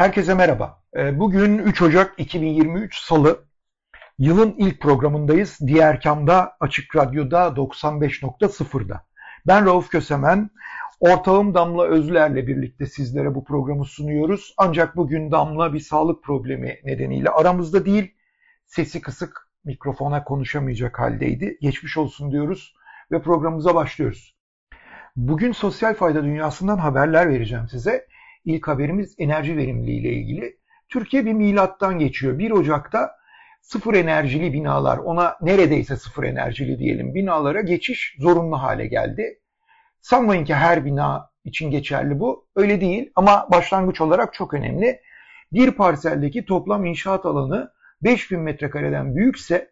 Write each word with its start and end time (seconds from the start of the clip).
Herkese 0.00 0.34
merhaba. 0.34 0.82
Ee, 0.96 1.18
bugün 1.18 1.58
3 1.58 1.82
Ocak 1.82 2.14
2023 2.18 3.00
Salı. 3.00 3.44
Yılın 4.18 4.54
ilk 4.58 4.80
programındayız. 4.80 5.58
Diğer 5.66 6.00
kamda 6.00 6.56
Açık 6.60 6.96
Radyo'da 6.96 7.46
95.0'da. 7.46 9.06
Ben 9.46 9.66
Rauf 9.66 9.88
Kösemen. 9.88 10.50
Ortağım 11.00 11.54
Damla 11.54 11.84
Özler'le 11.84 12.46
birlikte 12.46 12.86
sizlere 12.86 13.34
bu 13.34 13.44
programı 13.44 13.84
sunuyoruz. 13.84 14.54
Ancak 14.58 14.96
bugün 14.96 15.32
Damla 15.32 15.72
bir 15.72 15.80
sağlık 15.80 16.24
problemi 16.24 16.78
nedeniyle 16.84 17.30
aramızda 17.30 17.86
değil, 17.86 18.14
sesi 18.66 19.00
kısık, 19.00 19.48
mikrofona 19.64 20.24
konuşamayacak 20.24 20.98
haldeydi. 20.98 21.58
Geçmiş 21.60 21.96
olsun 21.96 22.32
diyoruz 22.32 22.74
ve 23.12 23.22
programımıza 23.22 23.74
başlıyoruz. 23.74 24.36
Bugün 25.16 25.52
sosyal 25.52 25.94
fayda 25.94 26.24
dünyasından 26.24 26.78
haberler 26.78 27.28
vereceğim 27.28 27.68
size. 27.68 28.06
İlk 28.50 28.68
haberimiz 28.68 29.14
enerji 29.18 29.56
verimliliği 29.56 30.00
ile 30.00 30.12
ilgili. 30.12 30.56
Türkiye 30.88 31.26
bir 31.26 31.32
milattan 31.32 31.98
geçiyor. 31.98 32.38
1 32.38 32.50
Ocak'ta 32.50 33.16
sıfır 33.60 33.94
enerjili 33.94 34.52
binalar, 34.52 34.98
ona 34.98 35.36
neredeyse 35.40 35.96
sıfır 35.96 36.24
enerjili 36.24 36.78
diyelim 36.78 37.14
binalara 37.14 37.60
geçiş 37.60 38.16
zorunlu 38.18 38.62
hale 38.62 38.86
geldi. 38.86 39.40
Sanmayın 40.00 40.44
ki 40.44 40.54
her 40.54 40.84
bina 40.84 41.30
için 41.44 41.70
geçerli 41.70 42.20
bu. 42.20 42.48
Öyle 42.56 42.80
değil 42.80 43.10
ama 43.14 43.48
başlangıç 43.52 44.00
olarak 44.00 44.34
çok 44.34 44.54
önemli. 44.54 45.00
Bir 45.52 45.70
parseldeki 45.70 46.44
toplam 46.44 46.84
inşaat 46.84 47.26
alanı 47.26 47.72
5000 48.02 48.40
metrekareden 48.40 49.16
büyükse 49.16 49.70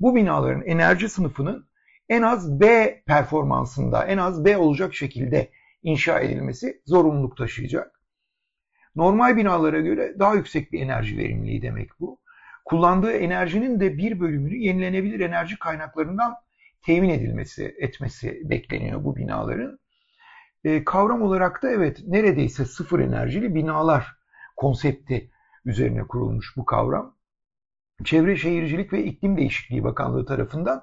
bu 0.00 0.14
binaların 0.14 0.62
enerji 0.62 1.08
sınıfının 1.08 1.68
en 2.08 2.22
az 2.22 2.60
B 2.60 2.94
performansında, 3.06 4.04
en 4.04 4.18
az 4.18 4.44
B 4.44 4.56
olacak 4.56 4.94
şekilde 4.94 5.50
inşa 5.82 6.20
edilmesi 6.20 6.82
zorunluluk 6.86 7.36
taşıyacak. 7.36 7.99
Normal 8.96 9.36
binalara 9.36 9.80
göre 9.80 10.14
daha 10.18 10.34
yüksek 10.34 10.72
bir 10.72 10.80
enerji 10.80 11.18
verimliliği 11.18 11.62
demek 11.62 11.90
bu. 12.00 12.18
Kullandığı 12.64 13.12
enerjinin 13.12 13.80
de 13.80 13.98
bir 13.98 14.20
bölümünü 14.20 14.56
yenilenebilir 14.56 15.20
enerji 15.20 15.58
kaynaklarından 15.58 16.34
temin 16.82 17.08
edilmesi, 17.08 17.74
etmesi 17.78 18.40
bekleniyor 18.50 19.04
bu 19.04 19.16
binaların. 19.16 19.78
E, 20.64 20.84
kavram 20.84 21.22
olarak 21.22 21.62
da 21.62 21.70
evet 21.70 22.00
neredeyse 22.06 22.64
sıfır 22.64 23.00
enerjili 23.00 23.54
binalar 23.54 24.06
konsepti 24.56 25.30
üzerine 25.64 26.02
kurulmuş 26.02 26.56
bu 26.56 26.64
kavram. 26.64 27.16
Çevre 28.04 28.36
Şehircilik 28.36 28.92
ve 28.92 29.04
İklim 29.04 29.36
Değişikliği 29.36 29.84
Bakanlığı 29.84 30.26
tarafından 30.26 30.82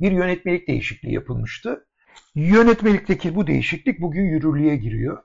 bir 0.00 0.12
yönetmelik 0.12 0.68
değişikliği 0.68 1.14
yapılmıştı. 1.14 1.86
Yönetmelikteki 2.34 3.34
bu 3.34 3.46
değişiklik 3.46 4.00
bugün 4.00 4.22
yürürlüğe 4.22 4.76
giriyor. 4.76 5.22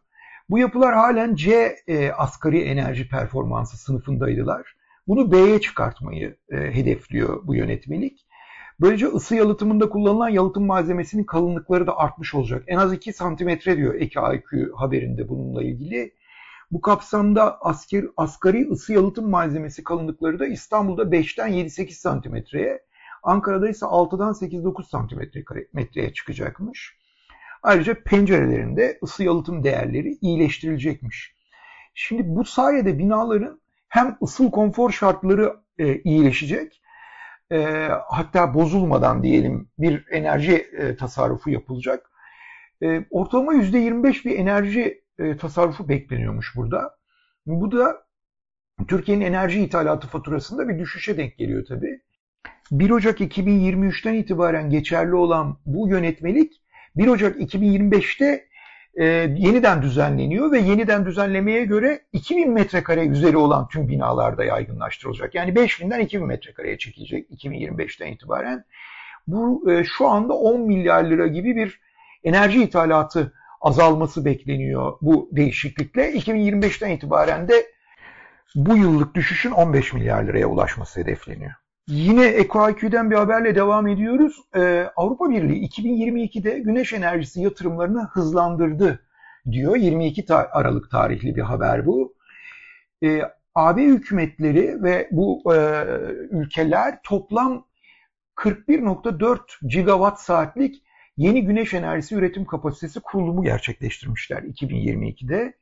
Bu 0.50 0.60
yapılar 0.60 0.94
halen 0.94 1.36
C 1.36 1.76
e, 1.88 2.12
asgari 2.12 2.62
enerji 2.62 3.10
performansı 3.10 3.78
sınıfındaydılar. 3.78 4.76
Bunu 5.08 5.32
B'ye 5.32 5.62
çıkartmayı 5.62 6.38
e, 6.52 6.58
hedefliyor 6.58 7.48
bu 7.48 7.56
yönetmelik. 7.56 8.26
Böylece 8.82 9.08
ısı 9.08 9.36
yalıtımında 9.36 9.90
kullanılan 9.90 10.30
yalıtım 10.30 10.66
malzemesinin 10.66 11.24
kalınlıkları 11.24 11.88
da 11.88 11.98
artmış 11.98 12.36
olacak. 12.36 12.64
En 12.68 12.78
az 12.78 12.94
2 12.94 13.14
santimetre 13.14 13.78
diyor 13.78 13.96
Eki 13.96 14.20
IQ 14.20 14.72
haberinde 14.76 15.30
bununla 15.30 15.64
ilgili. 15.64 16.14
Bu 16.72 16.82
kapsamda 16.82 17.62
asker, 17.62 18.06
asgari 18.18 18.70
ısı 18.72 18.94
yalıtım 18.94 19.30
malzemesi 19.30 19.84
kalınlıkları 19.84 20.40
da 20.40 20.48
İstanbul'da 20.48 21.04
5'ten 21.04 21.50
7-8 21.50 21.92
santimetreye, 21.92 22.80
Ankara'da 23.24 23.70
ise 23.70 23.86
6'dan 23.86 24.34
8-9 24.34 24.90
santimetreye 24.90 26.14
çıkacakmış. 26.14 26.99
Ayrıca 27.64 28.04
pencerelerinde 28.04 29.00
ısı 29.04 29.24
yalıtım 29.24 29.64
değerleri 29.64 30.18
iyileştirilecekmiş. 30.22 31.36
Şimdi 31.94 32.24
bu 32.26 32.46
sayede 32.46 32.98
binaların 32.98 33.62
hem 33.88 34.18
ısıl 34.24 34.52
konfor 34.52 34.92
şartları 34.92 35.56
e, 35.78 36.02
iyileşecek, 36.02 36.82
e, 37.52 37.88
hatta 38.10 38.54
bozulmadan 38.54 39.24
diyelim 39.24 39.70
bir 39.80 40.06
enerji 40.12 40.56
e, 40.56 40.96
tasarrufu 40.96 41.50
yapılacak. 41.50 42.12
E, 42.84 43.06
ortalama 43.10 43.54
%25 43.54 44.26
bir 44.26 44.40
enerji 44.40 45.04
e, 45.20 45.38
tasarrufu 45.38 45.90
bekleniyormuş 45.90 46.56
burada. 46.56 46.98
Bu 47.46 47.72
da 47.72 48.04
Türkiye'nin 48.88 49.26
enerji 49.26 49.60
ithalatı 49.60 50.08
faturasında 50.08 50.70
bir 50.70 50.80
düşüşe 50.80 51.18
denk 51.18 51.38
geliyor 51.38 51.66
tabii. 51.66 52.02
1 52.72 52.90
Ocak 52.90 53.22
2023'ten 53.22 54.14
itibaren 54.14 54.70
geçerli 54.70 55.16
olan 55.16 55.58
bu 55.66 55.90
yönetmelik 55.90 56.62
1 56.96 57.08
Ocak 57.08 57.38
2025'te 57.38 58.50
e, 58.96 59.06
yeniden 59.38 59.82
düzenleniyor 59.82 60.52
ve 60.52 60.60
yeniden 60.60 61.06
düzenlemeye 61.06 61.66
göre 61.66 62.02
2000 62.14 62.52
metrekare 62.52 63.06
üzeri 63.06 63.38
olan 63.38 63.68
tüm 63.68 63.88
binalarda 63.88 64.44
yaygınlaştırılacak. 64.44 65.36
Yani 65.36 65.52
5000'den 65.52 66.00
2000 66.00 66.28
metrekareye 66.28 66.78
çekilecek 66.78 67.30
2025'ten 67.30 68.08
itibaren. 68.08 68.66
Bu 69.28 69.72
e, 69.72 69.84
şu 69.84 70.08
anda 70.08 70.34
10 70.34 70.62
milyar 70.62 71.04
lira 71.04 71.28
gibi 71.28 71.56
bir 71.56 71.80
enerji 72.24 72.64
ithalatı 72.64 73.34
azalması 73.62 74.26
bekleniyor 74.26 74.98
bu 75.02 75.30
değişiklikle. 75.32 76.12
2025'ten 76.12 76.90
itibaren 76.90 77.48
de 77.48 77.66
bu 78.56 78.78
yıllık 78.78 79.16
düşüşün 79.16 79.52
15 79.52 79.94
milyar 79.94 80.24
liraya 80.24 80.48
ulaşması 80.48 81.00
hedefleniyor. 81.00 81.52
Yine 81.90 82.26
EcoIQ'den 82.26 83.12
bir 83.12 83.16
haberle 83.16 83.56
devam 83.56 83.88
ediyoruz. 83.88 84.38
Ee, 84.56 84.90
Avrupa 84.96 85.30
Birliği 85.30 85.70
2022'de 85.70 86.60
güneş 86.60 86.94
enerjisi 86.94 87.42
yatırımlarını 87.42 88.08
hızlandırdı 88.14 89.00
diyor. 89.52 89.76
22 89.76 90.26
ta 90.26 90.50
Aralık 90.52 90.92
tarihli 90.92 91.36
bir 91.36 91.42
haber 91.42 91.86
bu. 91.86 92.16
Ee, 93.04 93.22
AB 93.56 93.84
hükümetleri 93.84 94.84
ve 94.84 95.08
bu 95.12 95.54
e, 95.56 95.86
ülkeler 96.32 97.00
toplam 97.04 97.66
41.4 98.36 99.40
gigawatt 99.68 100.20
saatlik 100.20 100.84
yeni 101.18 101.46
güneş 101.46 101.74
enerjisi 101.74 102.16
üretim 102.16 102.46
kapasitesi 102.46 103.00
kurulumu 103.00 103.44
gerçekleştirmişler 103.44 104.44
2022'de. 104.44 105.54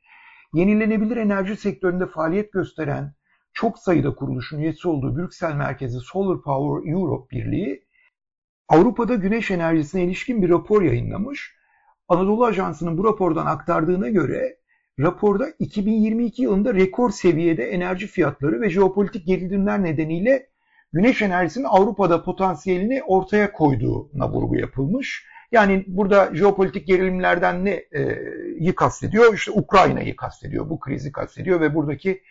Yenilenebilir 0.52 1.16
enerji 1.16 1.56
sektöründe 1.56 2.06
faaliyet 2.06 2.52
gösteren 2.52 3.12
çok 3.60 3.78
sayıda 3.78 4.14
kuruluşun 4.14 4.58
üyesi 4.58 4.88
olduğu 4.88 5.16
Brüksel 5.16 5.54
merkezi 5.54 6.00
Solar 6.00 6.42
Power 6.42 6.92
Europe 6.92 7.36
Birliği 7.36 7.84
Avrupa'da 8.68 9.14
güneş 9.14 9.50
enerjisine 9.50 10.04
ilişkin 10.04 10.42
bir 10.42 10.48
rapor 10.48 10.82
yayınlamış. 10.82 11.54
Anadolu 12.08 12.44
Ajansı'nın 12.44 12.98
bu 12.98 13.04
rapordan 13.04 13.46
aktardığına 13.46 14.08
göre 14.08 14.56
raporda 15.00 15.46
2022 15.58 16.42
yılında 16.42 16.74
rekor 16.74 17.10
seviyede 17.10 17.64
enerji 17.64 18.06
fiyatları 18.06 18.60
ve 18.60 18.70
jeopolitik 18.70 19.26
gerilimler 19.26 19.82
nedeniyle 19.82 20.48
güneş 20.92 21.22
enerjisinin 21.22 21.66
Avrupa'da 21.68 22.24
potansiyelini 22.24 23.02
ortaya 23.02 23.52
koyduğuna 23.52 24.32
vurgu 24.32 24.56
yapılmış. 24.56 25.26
Yani 25.52 25.84
burada 25.86 26.34
jeopolitik 26.34 26.86
gerilimlerden 26.86 27.64
ne 27.64 27.84
e, 28.60 28.74
kastediyor? 28.74 29.34
İşte 29.34 29.50
Ukrayna'yı 29.50 30.16
kastediyor, 30.16 30.70
bu 30.70 30.80
krizi 30.80 31.12
kastediyor 31.12 31.60
ve 31.60 31.74
buradaki 31.74 32.22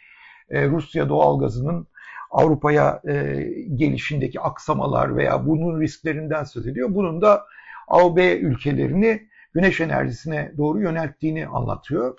e, 0.50 0.68
Rusya 0.68 1.10
doğalgazının 1.10 1.88
Avrupa'ya 2.32 3.02
e, 3.08 3.44
gelişindeki 3.76 4.40
aksamalar 4.42 5.18
veya 5.18 5.48
bunun 5.48 5.82
risklerinden 5.82 6.44
söz 6.44 6.68
ediyor. 6.68 6.90
Bunun 6.92 7.22
da 7.22 7.46
AB 7.88 8.38
ülkelerini 8.38 9.28
güneş 9.54 9.82
enerjisine 9.82 10.52
doğru 10.58 10.82
yönelttiğini 10.82 11.48
anlatıyor. 11.48 12.16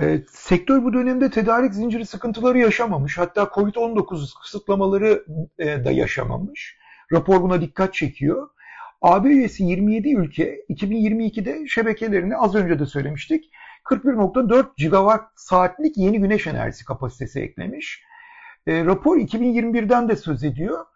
E, 0.00 0.22
sektör 0.28 0.84
bu 0.84 0.92
dönemde 0.92 1.30
tedarik 1.30 1.74
zinciri 1.74 2.06
sıkıntıları 2.06 2.58
yaşamamış. 2.58 3.18
Hatta 3.18 3.42
Covid-19 3.42 4.40
kısıtlamaları 4.42 5.24
e, 5.58 5.84
da 5.84 5.90
yaşamamış. 5.90 6.76
Rapor 7.12 7.42
buna 7.42 7.60
dikkat 7.60 7.94
çekiyor. 7.94 8.48
AB 9.02 9.28
üyesi 9.28 9.64
27 9.64 10.14
ülke 10.14 10.60
2022'de 10.70 11.66
şebekelerini 11.66 12.36
az 12.36 12.54
önce 12.54 12.78
de 12.78 12.86
söylemiştik 12.86 13.50
41.4 13.84 14.66
gigawatt 14.76 15.24
saatlik 15.36 15.96
yeni 15.96 16.20
güneş 16.20 16.46
enerjisi 16.46 16.84
kapasitesi 16.84 17.40
eklemiş. 17.40 18.02
E, 18.66 18.84
rapor 18.84 19.16
2021'den 19.16 20.08
de 20.08 20.16
söz 20.16 20.44
ediyor. 20.44 20.86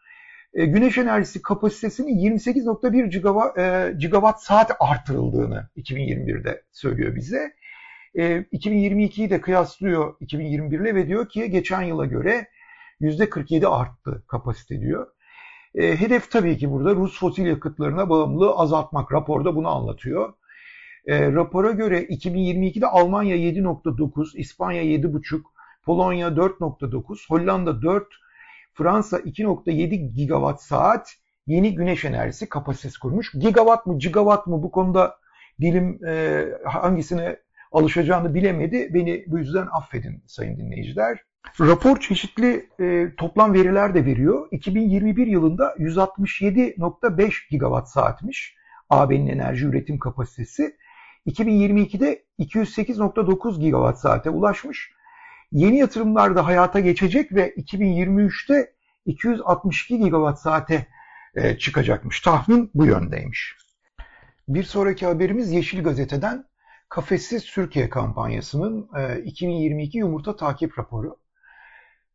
e, 0.54 0.66
güneş 0.66 0.98
enerjisi 0.98 1.42
kapasitesinin 1.42 2.18
28.1 2.18 3.10
gigawatt, 3.10 3.58
e, 3.58 3.94
gigawatt 3.98 4.42
saat 4.42 4.72
artırıldığını 4.80 5.68
2021'de 5.76 6.62
söylüyor 6.72 7.14
bize. 7.16 7.52
E, 8.14 8.44
2022'yi 8.52 9.30
de 9.30 9.40
kıyaslıyor 9.40 10.14
2021 10.20 10.80
ile 10.80 10.94
ve 10.94 11.08
diyor 11.08 11.28
ki 11.28 11.50
geçen 11.50 11.82
yıla 11.82 12.06
göre 12.06 12.48
%47 13.00 13.66
arttı 13.66 14.22
kapasite 14.28 14.80
diyor. 14.80 15.06
E, 15.74 16.00
hedef 16.00 16.30
tabii 16.30 16.58
ki 16.58 16.70
burada 16.70 16.94
Rus 16.94 17.20
fosil 17.20 17.46
yakıtlarına 17.46 18.10
bağımlılığı 18.10 18.54
azaltmak. 18.54 19.12
Raporda 19.12 19.56
bunu 19.56 19.68
anlatıyor. 19.68 20.32
E, 21.06 21.32
rapora 21.32 21.70
göre 21.70 22.03
2022'de 22.03 22.87
Almanya 22.87 23.37
7.9, 23.37 24.37
İspanya 24.38 24.82
7.5, 24.82 25.43
Polonya 25.85 26.29
4.9, 26.29 27.29
Hollanda 27.29 27.82
4, 27.82 28.06
Fransa 28.75 29.19
2.7 29.19 30.14
gigawatt 30.14 30.62
saat 30.62 31.17
yeni 31.47 31.75
güneş 31.75 32.05
enerjisi 32.05 32.49
kapasitesi 32.49 33.00
kurmuş. 33.00 33.32
Gigawatt 33.32 33.87
mı, 33.87 33.99
gigawatt 33.99 34.47
mı 34.47 34.62
bu 34.62 34.70
konuda 34.70 35.17
dilim 35.61 36.06
e, 36.06 36.44
hangisine 36.64 37.37
alışacağını 37.73 38.35
bilemedi. 38.35 38.91
Beni 38.94 39.25
bu 39.26 39.38
yüzden 39.38 39.69
affedin 39.73 40.23
sayın 40.26 40.56
dinleyiciler. 40.56 41.19
Rapor 41.61 42.00
çeşitli 42.00 42.69
e, 42.81 43.14
toplam 43.17 43.55
veriler 43.55 43.94
de 43.94 44.05
veriyor. 44.05 44.49
2021 44.50 45.26
yılında 45.26 45.75
167.5 45.79 47.32
gigawatt 47.50 47.88
saatmiş 47.88 48.56
AB'nin 48.91 49.26
enerji 49.26 49.67
üretim 49.67 49.99
kapasitesi. 49.99 50.76
2022'de 51.26 52.25
208.9 52.38 53.61
gigawatt 53.61 53.99
saate 53.99 54.31
ulaşmış. 54.31 54.90
Yeni 55.52 55.78
yatırımlar 55.78 56.37
da 56.37 56.46
hayata 56.46 56.81
geçecek 56.81 57.32
ve 57.32 57.55
2023'te 57.55 58.73
262 59.06 59.99
gigawatt 59.99 60.38
saate 60.38 60.87
e, 61.34 61.58
çıkacakmış. 61.58 62.20
Tahmin 62.20 62.70
bu 62.75 62.87
yöndeymiş. 62.87 63.56
Bir 64.49 64.62
sonraki 64.62 65.06
haberimiz 65.06 65.52
Yeşil 65.52 65.82
Gazete'den 65.82 66.44
Kafessiz 66.88 67.44
Türkiye 67.44 67.90
kampanyasının 67.90 68.88
2022 69.25 69.99
e, 69.99 70.00
yumurta 70.00 70.37
takip 70.37 70.79
raporu. 70.79 71.17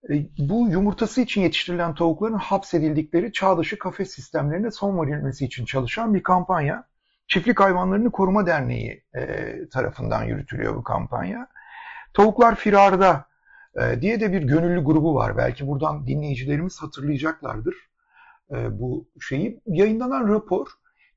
E, 0.09 0.13
bu 0.37 0.69
yumurtası 0.69 1.21
için 1.21 1.41
yetiştirilen 1.41 1.95
tavukların 1.95 2.37
hapsedildikleri 2.37 3.31
çağ 3.31 3.61
kafes 3.79 4.11
sistemlerine 4.11 4.71
son 4.71 5.01
verilmesi 5.01 5.45
için 5.45 5.65
çalışan 5.65 6.13
bir 6.13 6.23
kampanya. 6.23 6.90
Çiftlik 7.31 7.59
Hayvanlarını 7.59 8.11
Koruma 8.11 8.45
Derneği 8.45 9.03
tarafından 9.71 10.23
yürütülüyor 10.23 10.75
bu 10.75 10.83
kampanya. 10.83 11.47
Tavuklar 12.13 12.55
firarda 12.55 13.25
e, 13.75 14.01
diye 14.01 14.19
de 14.19 14.33
bir 14.33 14.41
gönüllü 14.41 14.83
grubu 14.83 15.15
var. 15.15 15.37
Belki 15.37 15.67
buradan 15.67 16.07
dinleyicilerimiz 16.07 16.81
hatırlayacaklardır 16.81 17.75
e, 18.51 18.79
bu 18.79 19.09
şeyi. 19.21 19.61
Yayınlanan 19.67 20.27
rapor 20.27 20.67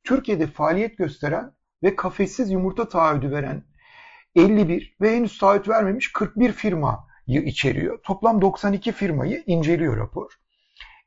Türkiye'de 0.05 0.47
faaliyet 0.47 0.99
gösteren 0.99 1.53
ve 1.83 1.97
kafessiz 1.97 2.51
yumurta 2.51 2.89
taahhüdü 2.89 3.31
veren 3.31 3.63
51 4.37 4.97
ve 5.01 5.17
henüz 5.17 5.39
taahhüt 5.39 5.69
vermemiş 5.69 6.13
41 6.13 6.53
firmayı 6.53 7.43
içeriyor. 7.45 8.03
Toplam 8.03 8.43
92 8.43 8.93
firmayı 8.93 9.43
inceliyor 9.47 9.97
rapor. 9.97 10.33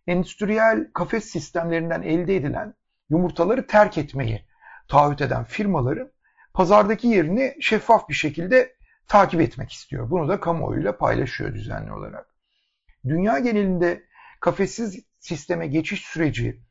Endüstriyel 0.07 0.91
kafes 0.93 1.25
sistemlerinden 1.25 2.01
elde 2.01 2.35
edilen 2.35 2.73
yumurtaları 3.09 3.67
terk 3.67 3.97
etmeyi 3.97 4.46
taahhüt 4.87 5.21
eden 5.21 5.43
firmaların 5.43 6.11
pazardaki 6.53 7.07
yerini 7.07 7.55
şeffaf 7.61 8.09
bir 8.09 8.13
şekilde 8.13 8.75
takip 9.07 9.41
etmek 9.41 9.71
istiyor. 9.71 10.09
Bunu 10.09 10.29
da 10.29 10.39
kamuoyuyla 10.39 10.97
paylaşıyor 10.97 11.53
düzenli 11.53 11.93
olarak. 11.93 12.35
Dünya 13.05 13.39
genelinde 13.39 14.03
kafessiz 14.39 15.05
sisteme 15.19 15.67
geçiş 15.67 16.01
süreci, 16.01 16.61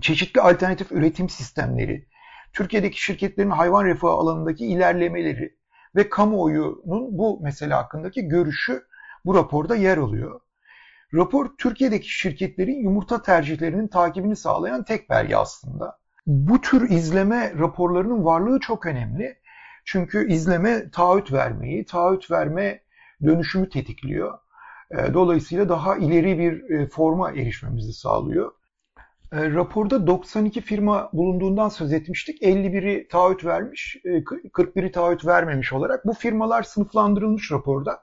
çeşitli 0.00 0.40
alternatif 0.40 0.92
üretim 0.92 1.28
sistemleri, 1.28 2.08
Türkiye'deki 2.52 3.02
şirketlerin 3.02 3.50
hayvan 3.50 3.84
refahı 3.84 4.12
alanındaki 4.12 4.66
ilerlemeleri 4.66 5.56
ve 5.96 6.08
kamuoyunun 6.08 7.18
bu 7.18 7.40
mesele 7.42 7.74
hakkındaki 7.74 8.28
görüşü 8.28 8.86
bu 9.24 9.34
raporda 9.34 9.76
yer 9.76 9.98
alıyor. 9.98 10.40
Rapor 11.14 11.50
Türkiye'deki 11.58 12.08
şirketlerin 12.08 12.82
yumurta 12.82 13.22
tercihlerinin 13.22 13.88
takibini 13.88 14.36
sağlayan 14.36 14.84
tek 14.84 15.10
belge 15.10 15.36
aslında. 15.36 15.98
Bu 16.26 16.60
tür 16.60 16.90
izleme 16.90 17.52
raporlarının 17.58 18.24
varlığı 18.24 18.60
çok 18.60 18.86
önemli. 18.86 19.36
Çünkü 19.84 20.32
izleme 20.32 20.90
taahhüt 20.90 21.32
vermeyi, 21.32 21.84
taahhüt 21.84 22.30
verme 22.30 22.80
dönüşümü 23.24 23.68
tetikliyor. 23.68 24.38
E, 24.90 25.14
dolayısıyla 25.14 25.68
daha 25.68 25.96
ileri 25.96 26.38
bir 26.38 26.70
e, 26.70 26.88
forma 26.88 27.30
erişmemizi 27.30 27.92
sağlıyor. 27.92 28.52
E, 29.32 29.50
raporda 29.50 30.06
92 30.06 30.60
firma 30.60 31.10
bulunduğundan 31.12 31.68
söz 31.68 31.92
etmiştik. 31.92 32.42
51'i 32.42 33.08
taahhüt 33.08 33.44
vermiş, 33.44 33.96
41'i 34.04 34.92
taahhüt 34.92 35.26
vermemiş 35.26 35.72
olarak. 35.72 36.06
Bu 36.06 36.12
firmalar 36.12 36.62
sınıflandırılmış 36.62 37.52
raporda. 37.52 38.02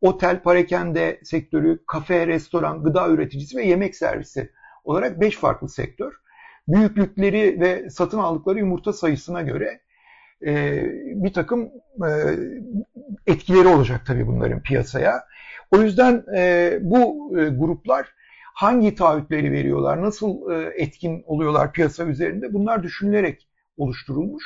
Otel, 0.00 0.42
parakende 0.42 1.20
sektörü, 1.24 1.84
kafe, 1.86 2.26
restoran, 2.26 2.82
gıda 2.82 3.08
üreticisi 3.08 3.56
ve 3.56 3.64
yemek 3.64 3.96
servisi 3.96 4.52
olarak 4.84 5.20
5 5.20 5.36
farklı 5.36 5.68
sektör. 5.68 6.12
Büyüklükleri 6.68 7.60
ve 7.60 7.90
satın 7.90 8.18
aldıkları 8.18 8.58
yumurta 8.58 8.92
sayısına 8.92 9.42
göre 9.42 9.80
e, 10.46 10.82
bir 11.14 11.32
takım 11.32 11.70
e, 12.06 12.10
etkileri 13.26 13.68
olacak 13.68 14.06
tabii 14.06 14.26
bunların 14.26 14.62
piyasaya. 14.62 15.24
O 15.70 15.76
yüzden 15.76 16.24
e, 16.36 16.78
bu 16.80 17.32
e, 17.38 17.48
gruplar 17.48 18.06
hangi 18.54 18.94
taahhütleri 18.94 19.52
veriyorlar, 19.52 20.02
nasıl 20.02 20.50
e, 20.50 20.72
etkin 20.76 21.22
oluyorlar 21.26 21.72
piyasa 21.72 22.04
üzerinde 22.04 22.54
bunlar 22.54 22.82
düşünülerek 22.82 23.48
oluşturulmuş. 23.76 24.44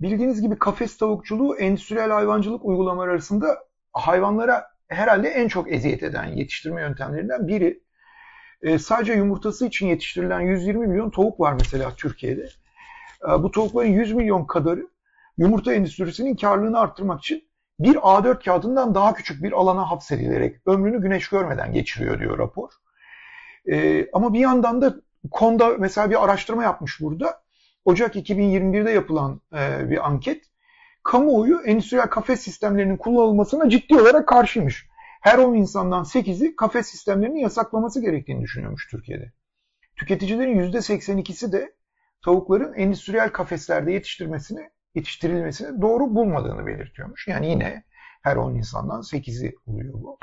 Bildiğiniz 0.00 0.42
gibi 0.42 0.58
kafes 0.58 0.96
tavukçuluğu 0.96 1.56
endüstriyel 1.56 2.10
hayvancılık 2.10 2.64
uygulamaları 2.64 3.10
arasında 3.10 3.58
hayvanlara 3.92 4.66
herhalde 4.88 5.28
en 5.28 5.48
çok 5.48 5.72
eziyet 5.72 6.02
eden 6.02 6.26
yetiştirme 6.26 6.80
yöntemlerinden 6.80 7.48
biri. 7.48 7.82
E, 8.62 8.78
sadece 8.78 9.12
yumurtası 9.12 9.66
için 9.66 9.86
yetiştirilen 9.86 10.40
120 10.40 10.86
milyon 10.86 11.10
tavuk 11.10 11.40
var 11.40 11.52
mesela 11.52 11.92
Türkiye'de. 11.96 12.48
E, 13.28 13.42
bu 13.42 13.50
tavukların 13.50 13.88
100 13.88 14.12
milyon 14.12 14.44
kadarı 14.44 14.86
yumurta 15.38 15.74
endüstrisinin 15.74 16.36
karlılığını 16.36 16.78
arttırmak 16.78 17.20
için 17.20 17.44
bir 17.80 17.94
A4 17.94 18.44
kağıdından 18.44 18.94
daha 18.94 19.14
küçük 19.14 19.42
bir 19.42 19.52
alana 19.52 19.90
hapsedilerek 19.90 20.56
ömrünü 20.66 21.00
güneş 21.00 21.28
görmeden 21.28 21.72
geçiriyor 21.72 22.20
diyor 22.20 22.38
rapor. 22.38 22.70
Ee, 23.70 24.06
ama 24.12 24.32
bir 24.32 24.38
yandan 24.38 24.82
da 24.82 24.94
konuda 25.30 25.68
mesela 25.78 26.10
bir 26.10 26.24
araştırma 26.24 26.62
yapmış 26.62 27.00
burada. 27.00 27.42
Ocak 27.84 28.16
2021'de 28.16 28.90
yapılan 28.90 29.40
e, 29.54 29.90
bir 29.90 30.06
anket. 30.06 30.44
Kamuoyu 31.02 31.60
endüstriyel 31.60 32.06
kafes 32.06 32.40
sistemlerinin 32.40 32.96
kullanılmasına 32.96 33.70
ciddi 33.70 34.00
olarak 34.00 34.28
karşıymış. 34.28 34.89
Her 35.20 35.38
10 35.38 35.54
insandan 35.54 36.04
8'i 36.04 36.56
kafes 36.56 36.86
sistemlerinin 36.86 37.38
yasaklaması 37.38 38.00
gerektiğini 38.00 38.42
düşünüyormuş 38.42 38.88
Türkiye'de. 38.90 39.32
Tüketicilerin 39.96 40.72
%82'si 40.72 41.52
de 41.52 41.74
tavukların 42.24 42.74
endüstriyel 42.74 43.28
kafeslerde 43.32 43.92
yetiştirmesini 43.92 44.70
yetiştirilmesini 44.94 45.82
doğru 45.82 46.14
bulmadığını 46.14 46.66
belirtiyormuş. 46.66 47.28
Yani 47.28 47.50
yine 47.50 47.84
her 48.22 48.36
10 48.36 48.54
insandan 48.54 49.00
8'i 49.00 49.54
oluyor 49.66 49.94
bu. 49.94 50.18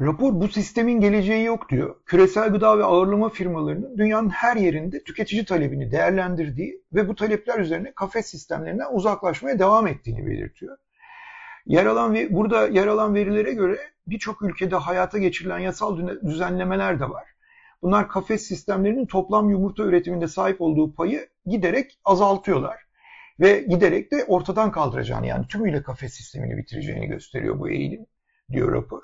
Rapor 0.00 0.40
bu 0.40 0.48
sistemin 0.48 1.00
geleceği 1.00 1.44
yok 1.44 1.68
diyor. 1.68 1.96
Küresel 2.06 2.48
gıda 2.48 2.78
ve 2.78 2.84
ağırlama 2.84 3.28
firmalarının 3.28 3.98
dünyanın 3.98 4.28
her 4.28 4.56
yerinde 4.56 5.04
tüketici 5.04 5.44
talebini 5.44 5.90
değerlendirdiği 5.90 6.82
ve 6.94 7.08
bu 7.08 7.14
talepler 7.14 7.58
üzerine 7.58 7.92
kafes 7.96 8.26
sistemlerinden 8.26 8.92
uzaklaşmaya 8.92 9.58
devam 9.58 9.86
ettiğini 9.86 10.26
belirtiyor. 10.26 10.78
Yer 11.66 11.86
alan 11.86 12.14
ve 12.14 12.34
burada 12.34 12.68
yer 12.68 12.86
alan 12.86 13.14
verilere 13.14 13.52
göre 13.52 13.78
birçok 14.06 14.42
ülkede 14.42 14.76
hayata 14.76 15.18
geçirilen 15.18 15.58
yasal 15.58 15.98
düzenlemeler 16.26 17.00
de 17.00 17.10
var. 17.10 17.24
Bunlar 17.82 18.08
kafes 18.08 18.42
sistemlerinin 18.42 19.06
toplam 19.06 19.50
yumurta 19.50 19.82
üretiminde 19.82 20.28
sahip 20.28 20.60
olduğu 20.60 20.94
payı 20.94 21.28
giderek 21.46 21.98
azaltıyorlar 22.04 22.76
ve 23.40 23.60
giderek 23.60 24.12
de 24.12 24.24
ortadan 24.24 24.72
kaldıracağını 24.72 25.26
yani 25.26 25.46
tümüyle 25.48 25.82
kafes 25.82 26.14
sistemini 26.14 26.56
bitireceğini 26.56 27.06
gösteriyor 27.06 27.58
bu 27.58 27.68
eğilim 27.68 28.06
diyor 28.52 28.72
rapor. 28.72 29.02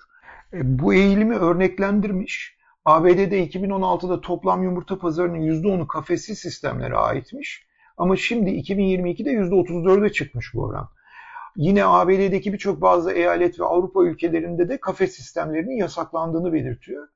E, 0.52 0.78
bu 0.78 0.94
eğilimi 0.94 1.36
örneklendirmiş. 1.36 2.58
ABD'de 2.84 3.46
2016'da 3.46 4.20
toplam 4.20 4.62
yumurta 4.62 4.98
pazarının 4.98 5.38
%10'u 5.38 5.86
kafessiz 5.86 6.38
sistemlere 6.38 6.96
aitmiş. 6.96 7.66
Ama 7.96 8.16
şimdi 8.16 8.50
2022'de 8.50 9.30
%34'e 9.30 10.12
çıkmış 10.12 10.54
bu 10.54 10.62
oran. 10.62 10.88
Yine 11.58 11.84
ABD'deki 11.84 12.52
birçok 12.52 12.80
bazı 12.80 13.12
eyalet 13.12 13.60
ve 13.60 13.64
Avrupa 13.64 14.04
ülkelerinde 14.04 14.68
de 14.68 14.80
kafes 14.80 15.16
sistemlerinin 15.16 15.76
yasaklandığını 15.76 16.52
belirtiyor. 16.52 17.08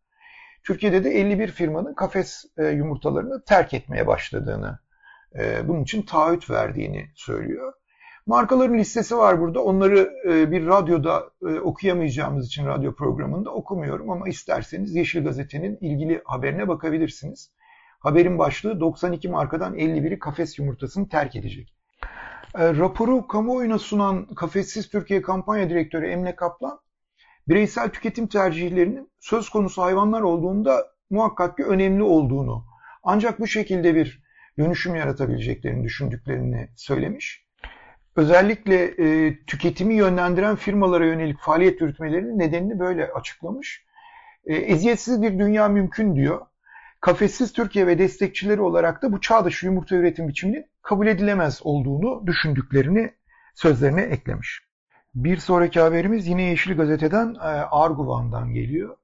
Türkiye'de 0.65 1.05
de 1.05 1.11
51 1.11 1.49
firmanın 1.49 1.95
kafes 1.95 2.45
e, 2.59 2.67
yumurtalarını 2.67 3.45
terk 3.45 3.75
etmeye 3.75 4.07
başladığını 4.07 4.79
e, 5.39 5.69
bunun 5.69 5.83
için 5.83 6.03
taahhüt 6.03 6.51
verdiğini 6.51 7.11
söylüyor. 7.15 7.73
Markaların 8.27 8.79
listesi 8.79 9.17
var 9.17 9.41
burada. 9.41 9.63
Onları 9.65 10.11
e, 10.29 10.51
bir 10.51 10.67
radyoda 10.67 11.31
okuyamayacağımız 11.63 12.47
için 12.47 12.67
radyo 12.67 12.95
programında 12.95 13.51
okumuyorum 13.51 14.11
ama 14.11 14.29
isterseniz 14.29 14.95
Yeşil 14.95 15.25
Gazete'nin 15.25 15.79
ilgili 15.81 16.23
haberine 16.25 16.69
bakabilirsiniz. 16.69 17.53
Haberin 18.01 18.39
başlığı 18.39 18.81
92 18.81 19.29
markadan 19.29 19.75
51'i 19.75 20.19
kafes 20.19 20.59
yumurtasını 20.59 21.09
terk 21.09 21.37
edecek. 21.37 21.75
E, 22.59 22.75
raporu 22.77 23.27
kamuoyuna 23.27 23.79
sunan 23.79 24.27
Kafessiz 24.27 24.89
Türkiye 24.89 25.23
Kampanya 25.23 25.71
Direktörü 25.71 26.07
Emine 26.07 26.37
Kaplan, 26.37 26.81
bireysel 27.49 27.89
tüketim 27.89 28.27
tercihlerinin 28.27 29.11
söz 29.21 29.49
konusu 29.49 29.83
hayvanlar 29.83 30.23
olduğunda 30.23 30.87
muhakkak 31.11 31.57
ki 31.57 31.65
önemli 31.65 32.03
olduğunu, 32.03 32.65
ancak 33.03 33.41
bu 33.41 33.47
şekilde 33.47 33.95
bir 33.95 34.23
dönüşüm 34.59 34.95
yaratabileceklerini 34.95 35.85
düşündüklerini 35.85 36.69
söylemiş. 36.77 37.47
Özellikle 38.17 38.85
e, 38.85 39.39
tüketimi 39.45 39.95
yönlendiren 39.95 40.57
firmalara 40.57 41.07
yönelik 41.07 41.41
faaliyet 41.41 41.81
yürütmelerinin 41.81 42.39
nedenini 42.39 42.79
böyle 42.79 43.13
açıklamış. 43.13 43.87
E, 44.45 44.55
eziyetsiz 44.55 45.23
bir 45.23 45.39
dünya 45.39 45.69
mümkün 45.69 46.17
diyor. 46.17 46.47
Kafessiz 47.03 47.53
Türkiye 47.53 47.87
ve 47.87 47.99
destekçileri 47.99 48.61
olarak 48.61 49.03
da 49.03 49.13
bu 49.13 49.21
çağ 49.21 49.45
dışı 49.45 49.67
yumurta 49.67 49.97
üretim 49.97 50.29
biçiminin 50.29 50.67
kabul 50.83 51.07
edilemez 51.07 51.61
olduğunu 51.65 52.27
düşündüklerini 52.27 53.15
sözlerine 53.55 54.01
eklemiş. 54.01 54.61
Bir 55.15 55.37
sonraki 55.37 55.81
haberimiz 55.81 56.27
yine 56.27 56.43
Yeşil 56.43 56.77
Gazete'den 56.77 57.35
e, 57.35 57.39
Arguvan'dan 57.71 58.55
geliyor. 58.55 58.97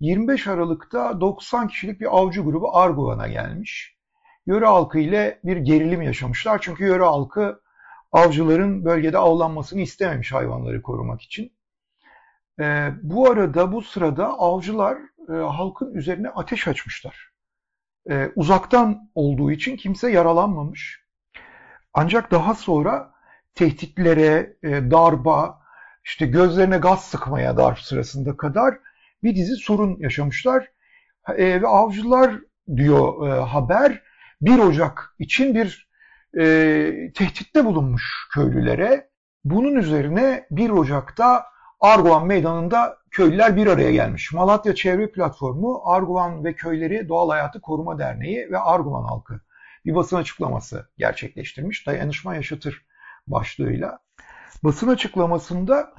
25 0.00 0.46
Aralık'ta 0.46 1.20
90 1.20 1.68
kişilik 1.68 2.00
bir 2.00 2.16
avcı 2.16 2.40
grubu 2.40 2.76
Arguvan'a 2.76 3.28
gelmiş. 3.28 3.96
Yöre 4.46 4.66
halkı 4.66 4.98
ile 4.98 5.40
bir 5.44 5.56
gerilim 5.56 6.02
yaşamışlar. 6.02 6.58
Çünkü 6.62 6.84
yöre 6.84 7.04
halkı 7.04 7.60
avcıların 8.12 8.84
bölgede 8.84 9.18
avlanmasını 9.18 9.80
istememiş 9.80 10.32
hayvanları 10.32 10.82
korumak 10.82 11.22
için. 11.22 11.52
E, 12.60 12.90
bu 13.02 13.30
arada 13.30 13.72
bu 13.72 13.82
sırada 13.82 14.26
avcılar 14.26 14.98
e, 15.28 15.32
halkın 15.32 15.94
üzerine 15.94 16.28
ateş 16.28 16.68
açmışlar. 16.68 17.31
E, 18.10 18.30
uzaktan 18.36 19.10
olduğu 19.14 19.50
için 19.52 19.76
kimse 19.76 20.10
yaralanmamış. 20.10 21.02
Ancak 21.94 22.30
daha 22.30 22.54
sonra 22.54 23.12
tehditlere, 23.54 24.56
e, 24.62 24.90
darba, 24.90 25.62
işte 26.04 26.26
gözlerine 26.26 26.78
gaz 26.78 27.04
sıkmaya 27.04 27.56
darp 27.56 27.78
sırasında 27.78 28.36
kadar 28.36 28.74
bir 29.22 29.36
dizi 29.36 29.56
sorun 29.56 29.96
yaşamışlar. 29.98 30.68
E, 31.36 31.62
ve 31.62 31.66
avcılar 31.66 32.34
diyor 32.76 33.28
e, 33.28 33.40
haber 33.40 34.02
1 34.40 34.58
Ocak 34.58 35.14
için 35.18 35.54
bir 35.54 35.88
e, 36.38 37.12
tehditte 37.14 37.64
bulunmuş 37.64 38.28
köylülere. 38.34 39.08
Bunun 39.44 39.74
üzerine 39.74 40.46
1 40.50 40.70
Ocak'ta 40.70 41.51
Arguvan 41.82 42.26
Meydanı'nda 42.26 42.98
köylüler 43.10 43.56
bir 43.56 43.66
araya 43.66 43.92
gelmiş. 43.92 44.32
Malatya 44.32 44.74
Çevre 44.74 45.10
Platformu, 45.10 45.82
Arguvan 45.84 46.44
ve 46.44 46.54
Köyleri 46.54 47.08
Doğal 47.08 47.30
Hayatı 47.30 47.60
Koruma 47.60 47.98
Derneği 47.98 48.48
ve 48.50 48.58
Arguvan 48.58 49.04
halkı 49.04 49.40
bir 49.84 49.94
basın 49.94 50.16
açıklaması 50.16 50.88
gerçekleştirmiş. 50.98 51.86
Dayanışma 51.86 52.34
Yaşatır 52.34 52.86
başlığıyla. 53.26 53.98
Basın 54.64 54.88
açıklamasında 54.88 55.94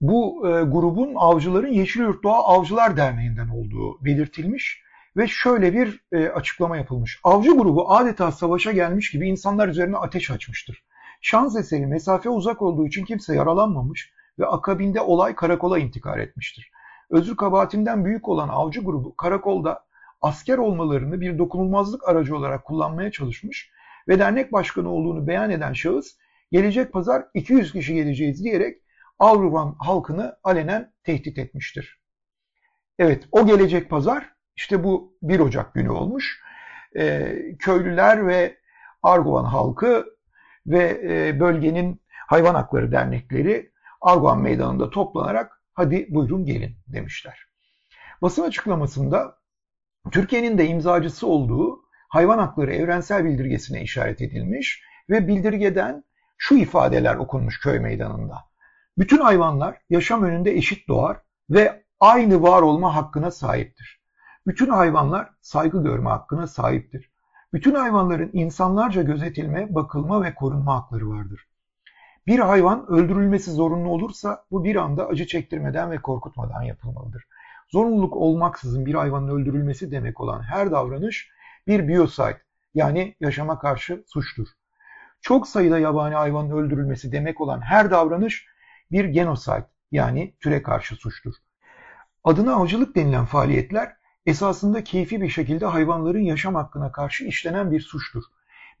bu 0.00 0.48
e, 0.48 0.50
grubun 0.50 1.14
avcıların 1.16 1.72
Yeşilyurt 1.72 2.22
Doğa 2.22 2.46
Avcılar 2.46 2.96
Derneği'nden 2.96 3.48
olduğu 3.48 4.04
belirtilmiş 4.04 4.82
ve 5.16 5.28
şöyle 5.28 5.72
bir 5.72 6.04
e, 6.12 6.28
açıklama 6.28 6.76
yapılmış. 6.76 7.20
Avcı 7.24 7.56
grubu 7.56 7.92
adeta 7.92 8.32
savaşa 8.32 8.72
gelmiş 8.72 9.10
gibi 9.10 9.28
insanlar 9.28 9.68
üzerine 9.68 9.96
ateş 9.96 10.30
açmıştır. 10.30 10.84
Şans 11.20 11.56
eseri 11.56 11.86
mesafe 11.86 12.28
uzak 12.28 12.62
olduğu 12.62 12.86
için 12.86 13.04
kimse 13.04 13.34
yaralanmamış 13.34 14.12
ve 14.38 14.46
akabinde 14.46 15.00
olay 15.00 15.34
karakola 15.34 15.78
intikal 15.78 16.20
etmiştir. 16.20 16.70
Özür 17.10 17.36
kabahatinden 17.36 18.04
büyük 18.04 18.28
olan 18.28 18.48
avcı 18.48 18.80
grubu 18.80 19.16
karakolda 19.16 19.84
asker 20.20 20.58
olmalarını 20.58 21.20
bir 21.20 21.38
dokunulmazlık 21.38 22.08
aracı 22.08 22.36
olarak 22.36 22.64
kullanmaya 22.64 23.10
çalışmış 23.10 23.70
ve 24.08 24.18
dernek 24.18 24.52
başkanı 24.52 24.88
olduğunu 24.90 25.26
beyan 25.26 25.50
eden 25.50 25.72
şahıs 25.72 26.16
gelecek 26.52 26.92
pazar 26.92 27.24
200 27.34 27.72
kişi 27.72 27.94
geleceğiz 27.94 28.44
diyerek 28.44 28.82
Avrupa 29.18 29.74
halkını 29.78 30.36
alenen 30.44 30.92
tehdit 31.04 31.38
etmiştir. 31.38 32.00
Evet 32.98 33.28
o 33.32 33.46
gelecek 33.46 33.90
pazar 33.90 34.32
işte 34.56 34.84
bu 34.84 35.16
1 35.22 35.40
Ocak 35.40 35.74
günü 35.74 35.90
olmuş. 35.90 36.42
E, 36.96 37.36
köylüler 37.58 38.26
ve 38.26 38.56
Arguvan 39.02 39.44
halkı 39.44 40.06
ve 40.66 41.00
e, 41.04 41.40
bölgenin 41.40 42.02
hayvan 42.26 42.54
hakları 42.54 42.92
dernekleri 42.92 43.71
Arguvan 44.02 44.40
Meydanı'nda 44.40 44.90
toplanarak 44.90 45.62
hadi 45.74 46.06
buyurun 46.10 46.44
gelin 46.44 46.76
demişler. 46.86 47.46
Basın 48.22 48.42
açıklamasında 48.42 49.38
Türkiye'nin 50.10 50.58
de 50.58 50.66
imzacısı 50.66 51.26
olduğu 51.26 51.82
hayvan 52.08 52.38
hakları 52.38 52.72
evrensel 52.72 53.24
bildirgesine 53.24 53.82
işaret 53.82 54.20
edilmiş 54.20 54.82
ve 55.10 55.28
bildirgeden 55.28 56.04
şu 56.38 56.54
ifadeler 56.54 57.14
okunmuş 57.14 57.60
köy 57.60 57.78
meydanında. 57.78 58.38
Bütün 58.98 59.18
hayvanlar 59.18 59.78
yaşam 59.90 60.22
önünde 60.22 60.52
eşit 60.52 60.88
doğar 60.88 61.16
ve 61.50 61.84
aynı 62.00 62.42
var 62.42 62.62
olma 62.62 62.96
hakkına 62.96 63.30
sahiptir. 63.30 64.02
Bütün 64.46 64.68
hayvanlar 64.68 65.30
saygı 65.40 65.82
görme 65.82 66.10
hakkına 66.10 66.46
sahiptir. 66.46 67.12
Bütün 67.52 67.74
hayvanların 67.74 68.30
insanlarca 68.32 69.02
gözetilme, 69.02 69.74
bakılma 69.74 70.22
ve 70.22 70.34
korunma 70.34 70.74
hakları 70.74 71.10
vardır. 71.10 71.48
Bir 72.26 72.38
hayvan 72.38 72.86
öldürülmesi 72.88 73.50
zorunlu 73.50 73.88
olursa 73.88 74.44
bu 74.50 74.64
bir 74.64 74.76
anda 74.76 75.06
acı 75.06 75.26
çektirmeden 75.26 75.90
ve 75.90 76.02
korkutmadan 76.02 76.62
yapılmalıdır. 76.62 77.24
Zorunluluk 77.68 78.16
olmaksızın 78.16 78.86
bir 78.86 78.94
hayvanın 78.94 79.28
öldürülmesi 79.28 79.90
demek 79.90 80.20
olan 80.20 80.42
her 80.42 80.70
davranış 80.70 81.30
bir 81.66 81.88
bioside 81.88 82.40
yani 82.74 83.16
yaşama 83.20 83.58
karşı 83.58 84.04
suçtur. 84.06 84.48
Çok 85.20 85.48
sayıda 85.48 85.78
yabani 85.78 86.14
hayvanın 86.14 86.50
öldürülmesi 86.50 87.12
demek 87.12 87.40
olan 87.40 87.60
her 87.60 87.90
davranış 87.90 88.46
bir 88.90 89.04
genocide 89.04 89.66
yani 89.92 90.34
türe 90.40 90.62
karşı 90.62 90.96
suçtur. 90.96 91.34
Adına 92.24 92.54
avcılık 92.54 92.96
denilen 92.96 93.24
faaliyetler 93.24 93.96
esasında 94.26 94.84
keyfi 94.84 95.20
bir 95.20 95.28
şekilde 95.28 95.66
hayvanların 95.66 96.22
yaşam 96.22 96.54
hakkına 96.54 96.92
karşı 96.92 97.24
işlenen 97.24 97.72
bir 97.72 97.80
suçtur. 97.80 98.22